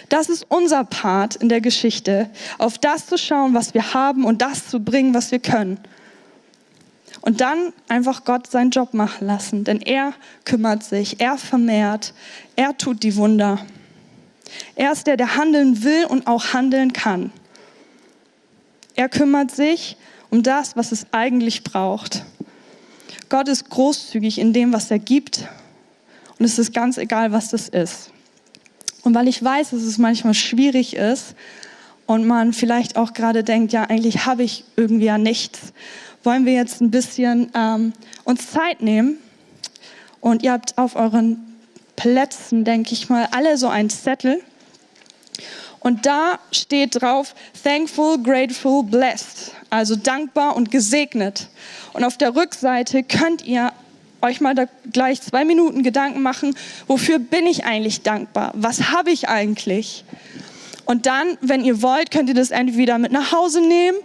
Das 0.10 0.30
ist 0.30 0.46
unser 0.50 0.84
Part 0.86 1.36
in 1.36 1.50
der 1.50 1.62
Geschichte, 1.62 2.30
auf 2.58 2.78
das 2.78 3.08
zu 3.08 3.17
schauen, 3.17 3.54
was 3.54 3.74
wir 3.74 3.93
haben 3.93 4.24
und 4.24 4.41
das 4.41 4.67
zu 4.67 4.80
bringen, 4.80 5.13
was 5.13 5.32
wir 5.32 5.39
können. 5.39 5.80
Und 7.22 7.41
dann 7.41 7.74
einfach 7.89 8.24
Gott 8.24 8.48
seinen 8.48 8.72
Job 8.72 8.93
machen 8.93 9.28
lassen, 9.28 9.63
denn 9.63 9.82
er 9.82 10.13
kümmert 10.46 10.84
sich, 10.84 11.20
er 11.20 11.38
vermehrt, 11.38 12.13
er 12.56 12.78
tut 12.78 13.04
die 13.04 13.15
Wunder. 13.17 13.60
Er 14.76 14.93
ist 14.93 15.08
der, 15.08 15.17
der 15.17 15.36
handeln 15.36 15.84
will 15.84 16.06
und 16.06 16.28
auch 16.28 16.54
handeln 16.54 16.93
kann. 16.93 17.32
Er 18.96 19.10
kümmert 19.10 19.52
sich 19.52 19.98
um 20.30 20.41
das, 20.41 20.76
was 20.78 20.91
es 20.91 21.08
eigentlich 21.12 21.63
braucht. 21.63 22.24
Gott 23.30 23.50
ist 23.50 23.70
großzügig 23.70 24.39
in 24.39 24.54
dem, 24.54 24.72
was 24.72 24.89
er 24.89 25.00
gibt. 25.00 25.48
Und 26.39 26.46
es 26.46 26.58
ist 26.58 26.74
ganz 26.74 26.98
egal, 26.98 27.32
was 27.32 27.50
das 27.50 27.67
ist. 27.67 28.12
Und 29.08 29.15
weil 29.15 29.30
ich 29.30 29.41
weiß, 29.41 29.70
dass 29.70 29.84
es 29.84 29.98
manchmal 29.98 30.34
schwierig 30.34 30.93
ist 30.93 31.34
und 32.08 32.28
man 32.28 32.52
vielleicht 32.52 32.98
auch 32.98 33.13
gerade 33.13 33.41
denkt, 33.41 33.72
ja, 33.72 33.84
eigentlich 33.84 34.26
habe 34.26 34.43
ich 34.43 34.65
irgendwie 34.76 35.06
ja 35.06 35.17
nichts, 35.17 35.72
wollen 36.26 36.46
wir 36.46 36.52
jetzt 36.52 36.82
ein 36.82 36.91
bisschen 36.91 37.50
ähm, 37.56 37.93
uns 38.26 38.52
Zeit 38.52 38.82
nehmen. 38.82 39.17
Und 40.20 40.43
ihr 40.43 40.52
habt 40.52 40.78
auf 40.78 40.98
euren 40.98 41.38
Plätzen, 41.96 42.65
denke 42.65 42.91
ich 42.91 43.08
mal, 43.08 43.30
alle 43.32 43.58
so 43.58 43.70
einen 43.70 43.89
Zettel. 43.89 44.41
Und 45.80 46.06
da 46.06 46.39
steht 46.52 47.02
drauf, 47.02 47.34
thankful, 47.63 48.22
grateful, 48.22 48.84
blessed. 48.84 49.54
Also 49.70 49.96
dankbar 49.96 50.58
und 50.58 50.70
gesegnet. 50.70 51.48
Und 51.93 52.04
auf 52.04 52.17
der 52.17 52.36
Rückseite 52.36 53.04
könnt 53.04 53.46
ihr 53.46 53.72
euch 54.28 54.42
mal 54.42 54.56
da 54.56 54.66
gleich 54.92 55.22
zwei 55.22 55.46
Minuten 55.46 55.84
Gedanken 55.84 56.22
machen, 56.22 56.56
wofür 56.88 57.20
bin 57.20 57.48
ich 57.48 57.66
eigentlich 57.66 58.02
dankbar? 58.02 58.52
Was 58.56 58.92
habe 58.92 59.12
ich 59.12 59.28
eigentlich? 59.30 60.04
Und 60.86 61.06
dann, 61.06 61.38
wenn 61.42 61.66
ihr 61.66 61.82
wollt, 61.82 62.12
könnt 62.12 62.30
ihr 62.30 62.36
das 62.36 62.52
entweder 62.52 62.98
mit 62.98 63.12
nach 63.12 63.34
Hause 63.34 63.62
nehmen 63.62 63.98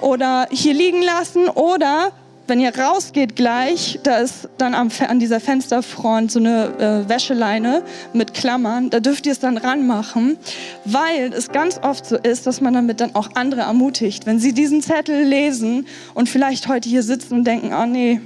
oder 0.00 0.48
hier 0.50 0.72
liegen 0.72 1.02
lassen 1.02 1.48
oder 1.48 2.12
wenn 2.50 2.58
ihr 2.58 2.76
rausgeht 2.76 3.36
gleich, 3.36 4.00
da 4.02 4.16
ist 4.16 4.48
dann 4.58 4.74
am, 4.74 4.88
an 5.06 5.20
dieser 5.20 5.38
Fensterfront 5.38 6.32
so 6.32 6.40
eine 6.40 7.04
äh, 7.06 7.08
Wäscheleine 7.08 7.84
mit 8.12 8.34
Klammern, 8.34 8.90
da 8.90 8.98
dürft 8.98 9.26
ihr 9.26 9.32
es 9.32 9.38
dann 9.38 9.56
ranmachen, 9.56 10.36
weil 10.84 11.32
es 11.32 11.52
ganz 11.52 11.78
oft 11.80 12.04
so 12.04 12.16
ist, 12.16 12.48
dass 12.48 12.60
man 12.60 12.74
damit 12.74 13.00
dann 13.00 13.14
auch 13.14 13.28
andere 13.34 13.60
ermutigt. 13.60 14.26
Wenn 14.26 14.40
sie 14.40 14.52
diesen 14.52 14.82
Zettel 14.82 15.22
lesen 15.22 15.86
und 16.14 16.28
vielleicht 16.28 16.66
heute 16.66 16.88
hier 16.88 17.04
sitzen 17.04 17.34
und 17.34 17.44
denken, 17.44 17.72
oh 17.72 17.86
nee, 17.86 18.20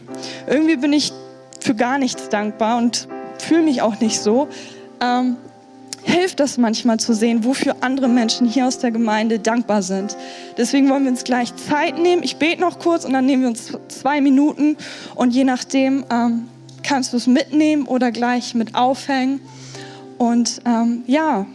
irgendwie 0.47 0.77
bin 0.77 0.95
ich 0.95 1.13
für 1.65 1.75
gar 1.75 1.97
nichts 1.97 2.29
dankbar 2.29 2.77
und 2.77 3.09
fühle 3.39 3.63
mich 3.63 3.81
auch 3.81 3.99
nicht 3.99 4.21
so, 4.21 4.49
ähm, 5.01 5.37
hilft 6.03 6.39
das 6.39 6.59
manchmal 6.59 7.01
zu 7.01 7.15
sehen, 7.15 7.43
wofür 7.45 7.77
andere 7.81 8.07
Menschen 8.07 8.47
hier 8.47 8.67
aus 8.67 8.79
der 8.79 8.91
Gemeinde 8.91 9.39
dankbar 9.39 9.83
sind. 9.83 10.15
Deswegen 10.59 10.91
wollen 10.91 11.05
wir 11.05 11.11
uns 11.11 11.25
gleich 11.25 11.57
Zeit 11.57 11.99
nehmen. 11.99 12.23
Ich 12.23 12.37
bete 12.37 12.61
noch 12.61 12.79
kurz 12.79 13.07
und 13.07 13.15
dann 13.15 13.25
nehmen 13.25 13.43
wir 13.43 13.49
uns 13.49 13.73
zwei 13.89 14.21
Minuten 14.21 14.77
und 15.15 15.31
je 15.35 15.45
nachdem 15.45 16.05
ähm, 16.11 16.49
kannst 16.83 17.15
du 17.15 17.17
es 17.17 17.27
mitnehmen 17.27 17.87
oder 17.87 18.13
gleich 18.13 18.55
mit 18.55 18.75
aufhängen. 18.75 19.41
Und 20.19 20.61
ähm, 20.67 21.03
ja, 21.07 21.47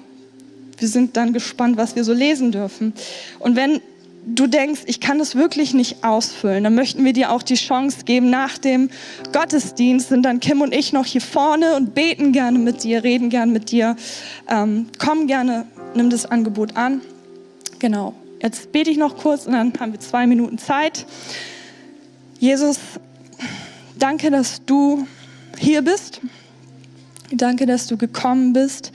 wir 0.80 0.88
sind 0.88 1.18
dann 1.18 1.34
gespannt, 1.34 1.78
was 1.78 1.96
wir 1.96 2.04
so 2.04 2.14
lesen 2.14 2.52
dürfen. 2.52 2.94
Und 3.38 3.56
wenn 3.56 3.80
du 4.36 4.48
denkst, 4.48 4.82
ich 4.86 5.00
kann 5.00 5.20
das 5.20 5.36
wirklich 5.36 5.74
nicht 5.74 6.04
ausfüllen, 6.04 6.64
dann 6.64 6.76
möchten 6.76 7.04
wir 7.06 7.14
dir 7.14 7.32
auch 7.32 7.44
die 7.44 7.56
Chance 7.56 8.06
geben, 8.06 8.30
nach 8.30 8.58
dem 8.58 8.90
Gottesdienst 9.34 10.10
sind 10.10 10.24
dann 10.24 10.40
Kim 10.40 10.62
und 10.62 10.74
ich 10.74 10.94
noch 10.94 11.06
hier 11.06 11.22
vorne 11.22 11.76
und 11.76 11.94
beten 11.96 12.32
gerne 12.32 12.60
mit 12.60 12.84
dir, 12.84 13.04
reden 13.04 13.30
gerne 13.30 13.52
mit 13.52 13.72
dir. 13.72 13.96
Ähm, 14.50 14.88
komm 14.98 15.28
gerne, 15.28 15.66
nimm 15.96 16.10
das 16.10 16.26
Angebot 16.26 16.76
an. 16.78 17.02
Genau, 17.80 18.14
jetzt 18.42 18.72
bete 18.72 18.90
ich 18.90 18.98
noch 18.98 19.18
kurz 19.18 19.46
und 19.46 19.54
dann 19.54 19.74
haben 19.80 19.92
wir 19.92 20.00
zwei 20.00 20.28
Minuten 20.28 20.58
Zeit. 20.58 21.06
Jesus, 22.40 22.80
danke, 23.98 24.32
dass 24.32 24.64
du 24.66 25.08
hier 25.58 25.82
bist. 25.82 26.22
Danke, 27.32 27.66
dass 27.68 27.86
du 27.88 27.96
gekommen 27.96 28.54
bist 28.54 28.92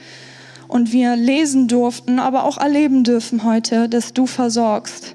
und 0.66 0.92
wir 0.92 1.14
lesen 1.14 1.68
durften, 1.68 2.18
aber 2.18 2.44
auch 2.44 2.58
erleben 2.58 3.04
dürfen 3.04 3.44
heute, 3.44 3.88
dass 3.88 4.12
du 4.12 4.26
versorgst, 4.26 5.14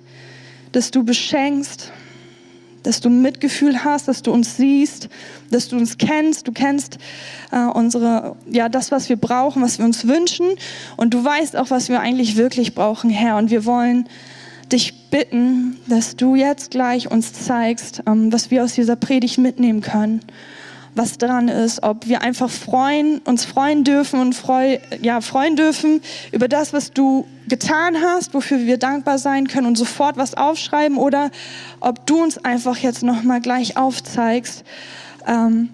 dass 0.71 0.91
du 0.91 1.03
beschenkst, 1.03 1.91
dass 2.83 3.01
du 3.01 3.09
Mitgefühl 3.09 3.83
hast, 3.83 4.07
dass 4.07 4.21
du 4.21 4.31
uns 4.31 4.57
siehst, 4.57 5.09
dass 5.51 5.67
du 5.67 5.77
uns 5.77 5.97
kennst. 5.97 6.47
Du 6.47 6.51
kennst 6.51 6.97
äh, 7.51 7.65
unsere, 7.65 8.35
ja, 8.49 8.69
das, 8.69 8.91
was 8.91 9.09
wir 9.09 9.17
brauchen, 9.17 9.61
was 9.61 9.79
wir 9.79 9.85
uns 9.85 10.07
wünschen. 10.07 10.47
Und 10.95 11.13
du 11.13 11.23
weißt 11.23 11.57
auch, 11.57 11.69
was 11.71 11.89
wir 11.89 11.99
eigentlich 11.99 12.37
wirklich 12.37 12.75
brauchen, 12.75 13.09
Herr. 13.09 13.37
Und 13.37 13.51
wir 13.51 13.65
wollen 13.65 14.07
dich 14.71 15.09
bitten, 15.09 15.77
dass 15.87 16.15
du 16.15 16.35
jetzt 16.35 16.71
gleich 16.71 17.11
uns 17.11 17.33
zeigst, 17.33 18.03
ähm, 18.05 18.31
was 18.31 18.51
wir 18.51 18.63
aus 18.63 18.73
dieser 18.73 18.95
Predigt 18.95 19.39
mitnehmen 19.39 19.81
können 19.81 20.21
was 20.95 21.17
dran 21.17 21.47
ist, 21.47 21.83
ob 21.83 22.07
wir 22.07 22.21
einfach 22.21 22.49
freuen, 22.49 23.19
uns 23.19 23.45
freuen 23.45 23.83
dürfen 23.83 24.19
und 24.19 24.33
freu, 24.33 24.77
ja, 25.01 25.21
freuen 25.21 25.55
dürfen 25.55 26.01
über 26.31 26.47
das, 26.47 26.73
was 26.73 26.91
du 26.91 27.25
getan 27.47 27.97
hast, 28.01 28.33
wofür 28.33 28.59
wir 28.59 28.77
dankbar 28.77 29.17
sein 29.17 29.47
können 29.47 29.67
und 29.67 29.77
sofort 29.77 30.17
was 30.17 30.35
aufschreiben 30.35 30.97
oder 30.97 31.31
ob 31.79 32.05
du 32.05 32.21
uns 32.21 32.37
einfach 32.37 32.77
jetzt 32.77 33.03
nochmal 33.03 33.41
gleich 33.41 33.77
aufzeigst 33.77 34.63
ähm, 35.27 35.69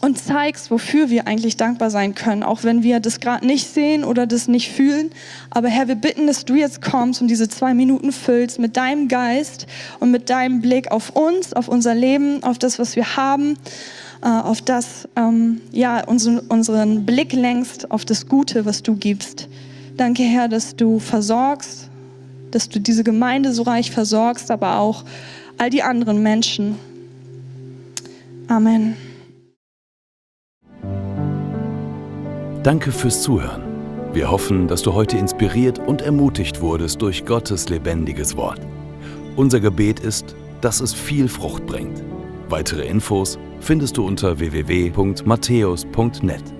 und 0.00 0.18
zeigst, 0.18 0.70
wofür 0.70 1.10
wir 1.10 1.26
eigentlich 1.26 1.56
dankbar 1.56 1.90
sein 1.90 2.14
können, 2.14 2.42
auch 2.42 2.64
wenn 2.64 2.82
wir 2.82 3.00
das 3.00 3.20
gerade 3.20 3.46
nicht 3.46 3.72
sehen 3.72 4.04
oder 4.04 4.26
das 4.26 4.48
nicht 4.48 4.70
fühlen. 4.70 5.10
Aber 5.50 5.68
Herr, 5.68 5.88
wir 5.88 5.94
bitten, 5.94 6.26
dass 6.26 6.44
du 6.44 6.54
jetzt 6.54 6.80
kommst 6.80 7.20
und 7.20 7.28
diese 7.28 7.48
zwei 7.48 7.74
Minuten 7.74 8.12
füllst 8.12 8.58
mit 8.58 8.76
deinem 8.76 9.08
Geist 9.08 9.66
und 10.00 10.10
mit 10.10 10.30
deinem 10.30 10.62
Blick 10.62 10.90
auf 10.90 11.10
uns, 11.10 11.52
auf 11.52 11.68
unser 11.68 11.94
Leben, 11.94 12.42
auf 12.42 12.58
das, 12.58 12.78
was 12.78 12.96
wir 12.96 13.16
haben 13.16 13.56
auf 14.28 14.60
das, 14.60 15.08
ähm, 15.16 15.60
ja, 15.72 16.04
unseren, 16.04 16.40
unseren 16.40 17.06
Blick 17.06 17.32
lenkst 17.32 17.90
auf 17.90 18.04
das 18.04 18.28
Gute, 18.28 18.66
was 18.66 18.82
du 18.82 18.94
gibst. 18.96 19.48
Danke, 19.96 20.22
Herr, 20.22 20.48
dass 20.48 20.76
du 20.76 20.98
versorgst, 20.98 21.88
dass 22.50 22.68
du 22.68 22.80
diese 22.80 23.04
Gemeinde 23.04 23.52
so 23.52 23.62
reich 23.62 23.90
versorgst, 23.90 24.50
aber 24.50 24.78
auch 24.78 25.04
all 25.58 25.70
die 25.70 25.82
anderen 25.82 26.22
Menschen. 26.22 26.76
Amen. 28.48 28.96
Danke 32.62 32.92
fürs 32.92 33.22
Zuhören. 33.22 33.62
Wir 34.12 34.30
hoffen, 34.30 34.66
dass 34.66 34.82
du 34.82 34.92
heute 34.92 35.16
inspiriert 35.16 35.78
und 35.78 36.02
ermutigt 36.02 36.60
wurdest 36.60 37.00
durch 37.00 37.24
Gottes 37.24 37.68
lebendiges 37.68 38.36
Wort. 38.36 38.60
Unser 39.36 39.60
Gebet 39.60 40.00
ist, 40.00 40.34
dass 40.60 40.80
es 40.80 40.92
viel 40.92 41.28
Frucht 41.28 41.64
bringt. 41.64 42.02
Weitere 42.48 42.86
Infos 42.86 43.38
findest 43.60 43.96
du 43.96 44.06
unter 44.06 44.38
www.matthäus.net. 44.38 46.59